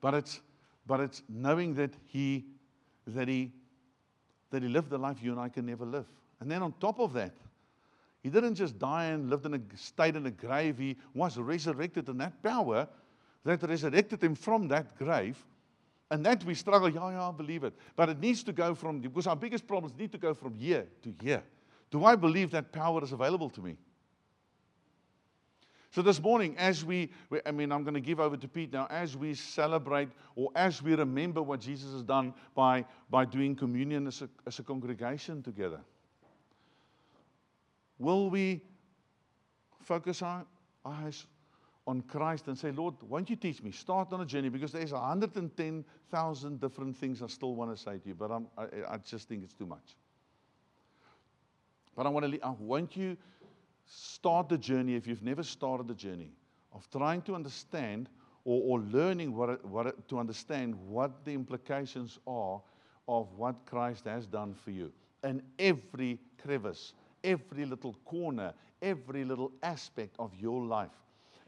But 0.00 0.14
it's, 0.14 0.40
but 0.86 1.00
it's 1.00 1.22
knowing 1.28 1.74
that 1.74 1.90
he, 2.06 2.44
that, 3.08 3.26
he, 3.26 3.50
that 4.50 4.62
he 4.62 4.68
lived 4.68 4.90
the 4.90 4.98
life 4.98 5.20
you 5.20 5.32
and 5.32 5.40
I 5.40 5.48
can 5.48 5.66
never 5.66 5.84
live. 5.84 6.06
And 6.38 6.48
then 6.48 6.62
on 6.62 6.72
top 6.78 7.00
of 7.00 7.12
that, 7.14 7.32
he 8.26 8.30
didn't 8.30 8.56
just 8.56 8.76
die 8.76 9.04
and 9.04 9.30
lived 9.30 9.46
in 9.46 9.54
a 9.54 9.60
stayed 9.76 10.16
in 10.16 10.26
a 10.26 10.32
grave. 10.32 10.78
He 10.78 10.96
was 11.14 11.38
resurrected 11.38 12.08
in 12.08 12.18
that 12.18 12.42
power 12.42 12.88
that 13.44 13.62
resurrected 13.62 14.20
him 14.20 14.34
from 14.34 14.66
that 14.66 14.98
grave. 14.98 15.38
And 16.10 16.26
that 16.26 16.42
we 16.42 16.54
struggle, 16.54 16.88
yeah, 16.88 17.08
yeah, 17.08 17.28
I 17.28 17.30
believe 17.30 17.62
it. 17.62 17.72
But 17.94 18.08
it 18.08 18.18
needs 18.18 18.42
to 18.42 18.52
go 18.52 18.74
from, 18.74 18.98
because 18.98 19.28
our 19.28 19.36
biggest 19.36 19.64
problems 19.68 19.96
need 19.96 20.10
to 20.10 20.18
go 20.18 20.34
from 20.34 20.56
here 20.56 20.88
to 21.04 21.14
here. 21.22 21.44
Do 21.92 22.04
I 22.04 22.16
believe 22.16 22.50
that 22.50 22.72
power 22.72 23.00
is 23.04 23.12
available 23.12 23.48
to 23.50 23.60
me? 23.60 23.76
So 25.92 26.02
this 26.02 26.20
morning, 26.20 26.56
as 26.58 26.84
we, 26.84 27.12
I 27.46 27.52
mean, 27.52 27.70
I'm 27.70 27.84
going 27.84 27.94
to 27.94 28.00
give 28.00 28.18
over 28.18 28.36
to 28.36 28.48
Pete 28.48 28.72
now, 28.72 28.88
as 28.90 29.16
we 29.16 29.34
celebrate 29.34 30.08
or 30.34 30.50
as 30.56 30.82
we 30.82 30.96
remember 30.96 31.42
what 31.42 31.60
Jesus 31.60 31.92
has 31.92 32.02
done 32.02 32.34
by, 32.56 32.84
by 33.08 33.24
doing 33.24 33.54
communion 33.54 34.08
as 34.08 34.22
a, 34.22 34.28
as 34.48 34.58
a 34.58 34.64
congregation 34.64 35.44
together. 35.44 35.78
Will 37.98 38.30
we 38.30 38.60
focus 39.82 40.22
our 40.22 40.44
eyes 40.84 41.26
on 41.86 42.00
Christ 42.02 42.48
and 42.48 42.58
say, 42.58 42.72
Lord, 42.72 42.94
won't 43.02 43.30
you 43.30 43.36
teach 43.36 43.62
me? 43.62 43.70
Start 43.70 44.12
on 44.12 44.20
a 44.20 44.26
journey 44.26 44.48
because 44.48 44.72
there's 44.72 44.92
110,000 44.92 46.60
different 46.60 46.96
things 46.96 47.22
I 47.22 47.28
still 47.28 47.54
want 47.54 47.76
to 47.76 47.80
say 47.80 47.98
to 47.98 48.08
you, 48.08 48.14
but 48.14 48.30
I'm, 48.30 48.48
I, 48.58 48.64
I 48.90 48.96
just 48.98 49.28
think 49.28 49.44
it's 49.44 49.52
too 49.52 49.66
much. 49.66 49.96
But 51.94 52.06
I 52.06 52.08
want 52.10 52.30
to, 52.30 52.40
I 52.40 52.50
want 52.50 52.96
you 52.96 53.16
start 53.86 54.48
the 54.48 54.58
journey 54.58 54.96
if 54.96 55.06
you've 55.06 55.22
never 55.22 55.42
started 55.42 55.86
the 55.86 55.94
journey 55.94 56.32
of 56.72 56.88
trying 56.90 57.22
to 57.22 57.34
understand 57.34 58.08
or, 58.44 58.78
or 58.78 58.80
learning 58.90 59.34
what, 59.34 59.64
what, 59.64 60.08
to 60.08 60.18
understand 60.18 60.74
what 60.74 61.24
the 61.24 61.32
implications 61.32 62.18
are 62.26 62.60
of 63.08 63.32
what 63.34 63.64
Christ 63.64 64.04
has 64.04 64.26
done 64.26 64.54
for 64.54 64.72
you. 64.72 64.92
And 65.22 65.42
every 65.58 66.18
crevice, 66.42 66.92
every 67.26 67.66
little 67.66 67.94
corner, 68.06 68.54
every 68.80 69.24
little 69.24 69.52
aspect 69.62 70.16
of 70.18 70.32
your 70.40 70.64
life. 70.64 70.96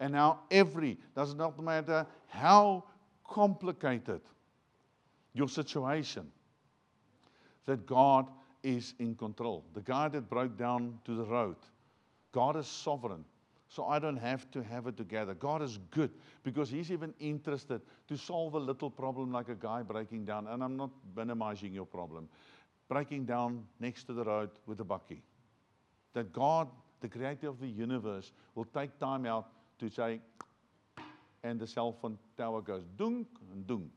And 0.01 0.13
now, 0.13 0.41
every, 0.51 0.99
does 1.17 1.35
not 1.35 1.59
matter 1.63 2.07
how 2.27 2.85
complicated 3.27 4.21
your 5.33 5.49
situation, 5.49 6.31
that 7.67 7.87
God 7.87 8.29
is 8.63 8.95
in 8.99 9.15
control. 9.15 9.65
The 9.75 9.81
guy 9.81 10.09
that 10.09 10.29
broke 10.29 10.57
down 10.57 10.99
to 11.05 11.15
the 11.15 11.25
road, 11.25 11.57
God 12.33 12.57
is 12.57 12.67
sovereign. 12.67 13.25
So 13.71 13.85
I 13.85 13.99
don't 13.99 14.17
have 14.17 14.51
to 14.53 14.63
have 14.63 14.87
it 14.87 14.97
together. 14.97 15.35
God 15.35 15.61
is 15.61 15.79
good 15.91 16.11
because 16.43 16.71
He's 16.71 16.91
even 16.91 17.13
interested 17.21 17.83
to 18.09 18.17
solve 18.17 18.55
a 18.55 18.59
little 18.59 18.91
problem 18.91 19.31
like 19.31 19.51
a 19.51 19.55
guy 19.55 19.83
breaking 19.83 20.25
down. 20.25 20.47
And 20.47 20.65
I'm 20.65 20.77
not 20.77 20.91
minimizing 21.15 21.75
your 21.75 21.85
problem. 21.85 22.29
Breaking 22.89 23.27
down 23.27 23.65
next 23.79 24.05
to 24.05 24.15
the 24.15 24.25
road 24.25 24.51
with 24.67 24.81
a 24.81 24.85
bucky 24.85 25.23
that 26.19 26.33
God, 26.33 26.67
the 27.01 27.07
creator 27.07 27.49
of 27.49 27.61
the 27.61 27.69
universe, 27.69 28.33
will 28.57 28.65
take 28.65 28.99
time 28.99 29.25
out 29.25 29.51
to 29.79 29.89
say, 29.89 30.21
and 31.45 31.61
the 31.61 31.67
cell 31.67 31.93
phone 32.03 32.19
tower 32.37 32.61
goes 32.61 32.83
dunk 32.97 33.29
and 33.53 33.65
dunk. 33.69 33.93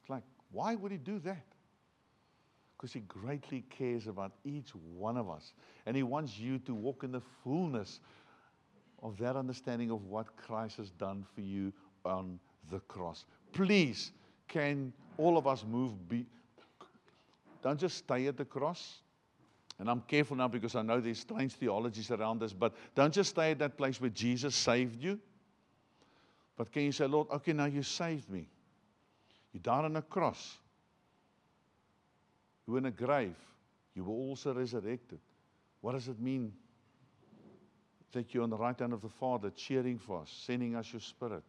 It's 0.00 0.10
like, 0.10 0.24
why 0.50 0.74
would 0.74 0.90
he 0.90 0.98
do 0.98 1.20
that? 1.20 1.44
Because 2.76 2.92
he 2.92 3.00
greatly 3.00 3.64
cares 3.70 4.08
about 4.08 4.32
each 4.44 4.70
one 4.96 5.16
of 5.16 5.30
us. 5.30 5.52
And 5.86 5.96
he 5.96 6.02
wants 6.02 6.36
you 6.36 6.58
to 6.60 6.74
walk 6.74 7.04
in 7.04 7.12
the 7.12 7.22
fullness 7.44 8.00
of 9.00 9.16
that 9.18 9.36
understanding 9.36 9.92
of 9.92 10.04
what 10.06 10.36
Christ 10.36 10.78
has 10.78 10.90
done 10.90 11.24
for 11.32 11.42
you 11.42 11.72
on 12.04 12.40
the 12.72 12.80
cross. 12.80 13.24
Please, 13.52 14.10
can 14.48 14.92
all 15.16 15.38
of 15.38 15.46
us 15.46 15.64
move? 15.64 16.08
Be, 16.08 16.26
don't 17.62 17.78
just 17.78 17.98
stay 17.98 18.26
at 18.26 18.36
the 18.36 18.44
cross. 18.44 18.98
And 19.78 19.88
I'm 19.88 20.00
careful 20.02 20.36
now 20.36 20.48
because 20.48 20.74
I 20.74 20.82
know 20.82 21.00
there's 21.00 21.20
strange 21.20 21.52
theologies 21.52 22.10
around 22.10 22.40
this, 22.40 22.52
but 22.52 22.74
don't 22.94 23.14
just 23.14 23.30
stay 23.30 23.52
at 23.52 23.58
that 23.60 23.76
place 23.76 24.00
where 24.00 24.10
Jesus 24.10 24.54
saved 24.54 25.00
you. 25.02 25.20
But 26.56 26.72
can 26.72 26.82
you 26.82 26.92
say, 26.92 27.06
Lord, 27.06 27.28
okay, 27.30 27.52
now 27.52 27.66
you 27.66 27.84
saved 27.84 28.28
me. 28.28 28.48
You 29.52 29.60
died 29.60 29.84
on 29.84 29.94
a 29.96 30.02
cross. 30.02 30.56
You 32.66 32.72
were 32.72 32.78
in 32.78 32.86
a 32.86 32.90
grave. 32.90 33.36
You 33.94 34.04
were 34.04 34.14
also 34.14 34.52
resurrected. 34.52 35.20
What 35.80 35.92
does 35.92 36.08
it 36.08 36.20
mean 36.20 36.52
that 38.12 38.34
you're 38.34 38.42
on 38.42 38.50
the 38.50 38.56
right 38.56 38.78
hand 38.78 38.92
of 38.92 39.00
the 39.00 39.08
Father, 39.08 39.50
cheering 39.50 39.98
for 39.98 40.22
us, 40.22 40.42
sending 40.44 40.74
us 40.74 40.92
your 40.92 41.00
spirit? 41.00 41.44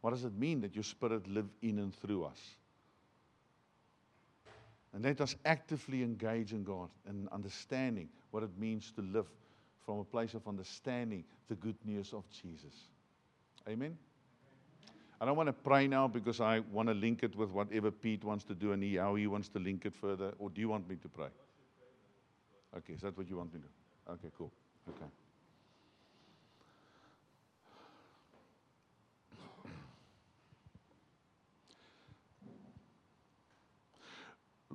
What 0.00 0.10
does 0.10 0.24
it 0.24 0.34
mean 0.34 0.60
that 0.62 0.74
your 0.74 0.84
spirit 0.84 1.26
live 1.28 1.48
in 1.60 1.78
and 1.78 1.94
through 1.94 2.24
us? 2.24 2.38
And 4.94 5.04
let 5.04 5.20
us 5.20 5.34
actively 5.44 6.04
engage 6.04 6.52
in 6.52 6.62
God 6.62 6.88
and 7.06 7.28
understanding 7.30 8.08
what 8.30 8.44
it 8.44 8.50
means 8.56 8.92
to 8.92 9.02
live 9.02 9.26
from 9.84 9.98
a 9.98 10.04
place 10.04 10.34
of 10.34 10.46
understanding 10.46 11.24
the 11.48 11.56
good 11.56 11.76
news 11.84 12.12
of 12.12 12.24
Jesus. 12.30 12.74
Amen. 13.68 13.98
I 15.20 15.24
don't 15.24 15.36
want 15.36 15.48
to 15.48 15.52
pray 15.52 15.88
now 15.88 16.06
because 16.06 16.40
I 16.40 16.60
want 16.60 16.88
to 16.88 16.94
link 16.94 17.22
it 17.24 17.34
with 17.34 17.50
whatever 17.50 17.90
Pete 17.90 18.22
wants 18.22 18.44
to 18.44 18.54
do 18.54 18.72
and 18.72 18.82
he, 18.82 18.96
how 18.96 19.16
he 19.16 19.26
wants 19.26 19.48
to 19.50 19.58
link 19.58 19.84
it 19.84 19.94
further. 19.94 20.32
Or 20.38 20.48
do 20.48 20.60
you 20.60 20.68
want 20.68 20.88
me 20.88 20.96
to 20.96 21.08
pray? 21.08 21.28
Okay, 22.76 22.92
is 22.92 23.00
that 23.00 23.16
what 23.16 23.28
you 23.28 23.36
want 23.36 23.52
me 23.52 23.60
to 23.60 23.66
do? 23.66 24.12
Okay, 24.12 24.32
cool. 24.36 24.52
Okay. 24.88 25.10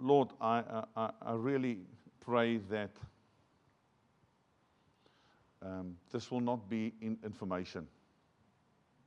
Lord, 0.02 0.30
I, 0.40 0.84
I, 0.96 1.10
I 1.22 1.34
really 1.34 1.80
pray 2.22 2.58
that 2.70 2.92
um, 5.62 5.98
this 6.12 6.32
will 6.32 6.40
not 6.40 6.70
be 6.70 6.94
in 7.02 7.18
information 7.24 7.86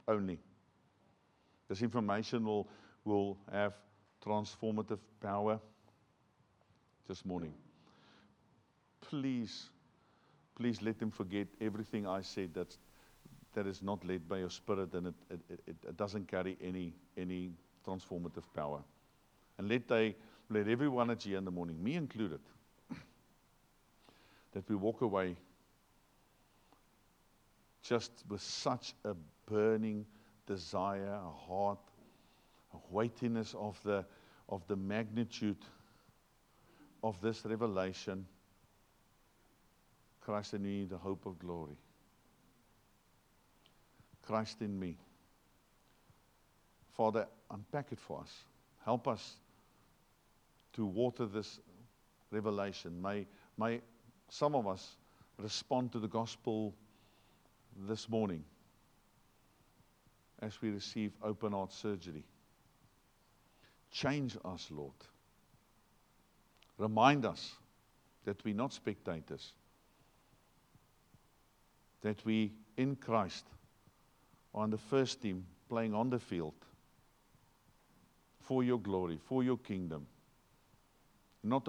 only. 0.06 0.38
This 1.68 1.80
information 1.80 2.44
will, 2.44 2.68
will 3.04 3.38
have 3.50 3.72
transformative 4.24 4.98
power 5.20 5.58
this 7.08 7.24
morning. 7.24 7.54
Please, 9.00 9.70
please 10.54 10.82
let 10.82 10.98
them 10.98 11.10
forget 11.10 11.46
everything 11.60 12.06
I 12.06 12.20
said 12.20 12.50
that's, 12.54 12.78
that 13.54 13.66
is 13.66 13.82
not 13.82 14.04
led 14.04 14.28
by 14.28 14.38
your 14.38 14.50
spirit 14.50 14.92
and 14.92 15.08
it, 15.08 15.14
it, 15.30 15.40
it, 15.66 15.76
it 15.88 15.96
doesn't 15.96 16.28
carry 16.28 16.58
any, 16.62 16.92
any 17.16 17.52
transformative 17.86 18.44
power. 18.54 18.80
And 19.58 19.68
let 19.68 19.88
they 19.88 20.16
let 20.52 20.68
everyone 20.68 21.10
at 21.10 21.22
here 21.22 21.38
in 21.38 21.44
the 21.44 21.50
morning, 21.50 21.82
me 21.82 21.94
included, 21.94 22.40
that 24.52 24.68
we 24.68 24.76
walk 24.76 25.00
away 25.00 25.36
just 27.82 28.10
with 28.28 28.40
such 28.40 28.94
a 29.04 29.14
burning 29.46 30.06
desire, 30.46 31.14
a 31.14 31.30
heart, 31.30 31.78
a 32.74 32.76
weightiness 32.90 33.54
of 33.58 33.78
the, 33.82 34.04
of 34.48 34.66
the 34.68 34.76
magnitude 34.76 35.64
of 37.02 37.20
this 37.20 37.44
revelation. 37.44 38.26
Christ 40.20 40.54
in 40.54 40.62
me, 40.62 40.84
the 40.84 40.98
hope 40.98 41.26
of 41.26 41.38
glory. 41.38 41.76
Christ 44.22 44.60
in 44.60 44.78
me. 44.78 44.96
Father, 46.96 47.26
unpack 47.50 47.86
it 47.90 47.98
for 47.98 48.20
us. 48.20 48.32
Help 48.84 49.08
us 49.08 49.36
to 50.74 50.84
water 50.84 51.26
this 51.26 51.60
revelation. 52.30 53.00
May, 53.00 53.26
may 53.58 53.80
some 54.28 54.54
of 54.54 54.66
us 54.66 54.96
respond 55.38 55.92
to 55.92 55.98
the 55.98 56.08
gospel 56.08 56.74
this 57.88 58.08
morning 58.08 58.44
as 60.40 60.60
we 60.60 60.70
receive 60.70 61.12
open 61.22 61.52
heart 61.52 61.72
surgery. 61.72 62.24
Change 63.90 64.36
us, 64.44 64.68
Lord. 64.70 64.92
Remind 66.78 67.26
us 67.26 67.52
that 68.24 68.42
we're 68.44 68.54
not 68.54 68.72
spectators, 68.72 69.52
that 72.00 72.24
we 72.24 72.52
in 72.76 72.96
Christ 72.96 73.44
are 74.54 74.62
on 74.62 74.70
the 74.70 74.78
first 74.78 75.20
team 75.20 75.44
playing 75.68 75.94
on 75.94 76.10
the 76.10 76.18
field 76.18 76.54
for 78.40 78.64
your 78.64 78.78
glory, 78.78 79.18
for 79.28 79.44
your 79.44 79.58
kingdom 79.58 80.06
not 81.42 81.68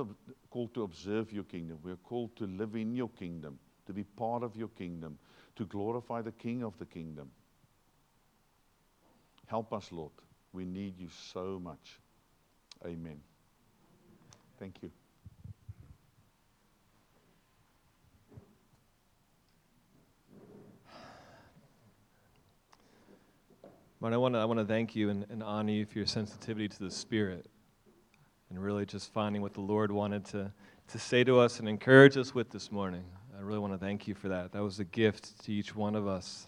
called 0.49 0.73
to 0.75 0.83
observe 0.83 1.31
your 1.31 1.43
kingdom. 1.43 1.79
We 1.83 1.91
are 1.91 1.97
called 1.97 2.35
to 2.37 2.45
live 2.45 2.75
in 2.75 2.95
your 2.95 3.09
kingdom, 3.09 3.57
to 3.87 3.93
be 3.93 4.03
part 4.03 4.43
of 4.43 4.55
your 4.55 4.67
kingdom, 4.69 5.17
to 5.55 5.65
glorify 5.65 6.21
the 6.21 6.31
King 6.31 6.63
of 6.63 6.77
the 6.77 6.85
kingdom. 6.85 7.29
Help 9.47 9.73
us, 9.73 9.91
Lord. 9.91 10.11
We 10.51 10.65
need 10.65 10.99
you 10.99 11.09
so 11.09 11.59
much. 11.61 11.99
Amen. 12.85 13.19
Thank 14.59 14.81
you. 14.81 14.91
Manie, 24.03 24.15
I 24.15 24.17
want 24.17 24.35
to 24.35 24.63
I 24.63 24.65
thank 24.65 24.97
you 24.97 25.09
and, 25.09 25.25
and 25.29 25.41
honor 25.41 25.71
you 25.71 25.85
for 25.85 25.97
your 25.97 26.05
sensitivity 26.05 26.67
to 26.67 26.79
the 26.79 26.91
Spirit, 26.91 27.47
and 28.53 28.63
really 28.63 28.85
just 28.85 29.11
finding 29.11 29.41
what 29.41 29.53
the 29.55 29.61
Lord 29.61 29.91
wanted 29.91 30.25
to 30.25 30.51
to 30.89 30.99
say 30.99 31.23
to 31.23 31.39
us 31.39 31.59
and 31.59 31.67
encourage 31.67 32.17
us 32.17 32.35
with 32.35 32.51
this 32.51 32.71
morning. 32.71 33.03
I 33.35 33.41
really 33.41 33.57
want 33.57 33.73
to 33.73 33.79
thank 33.79 34.07
you 34.07 34.13
for 34.13 34.29
that. 34.29 34.51
That 34.51 34.61
was 34.61 34.79
a 34.79 34.83
gift 34.83 35.43
to 35.45 35.51
each 35.51 35.75
one 35.75 35.95
of 35.95 36.05
us 36.07 36.45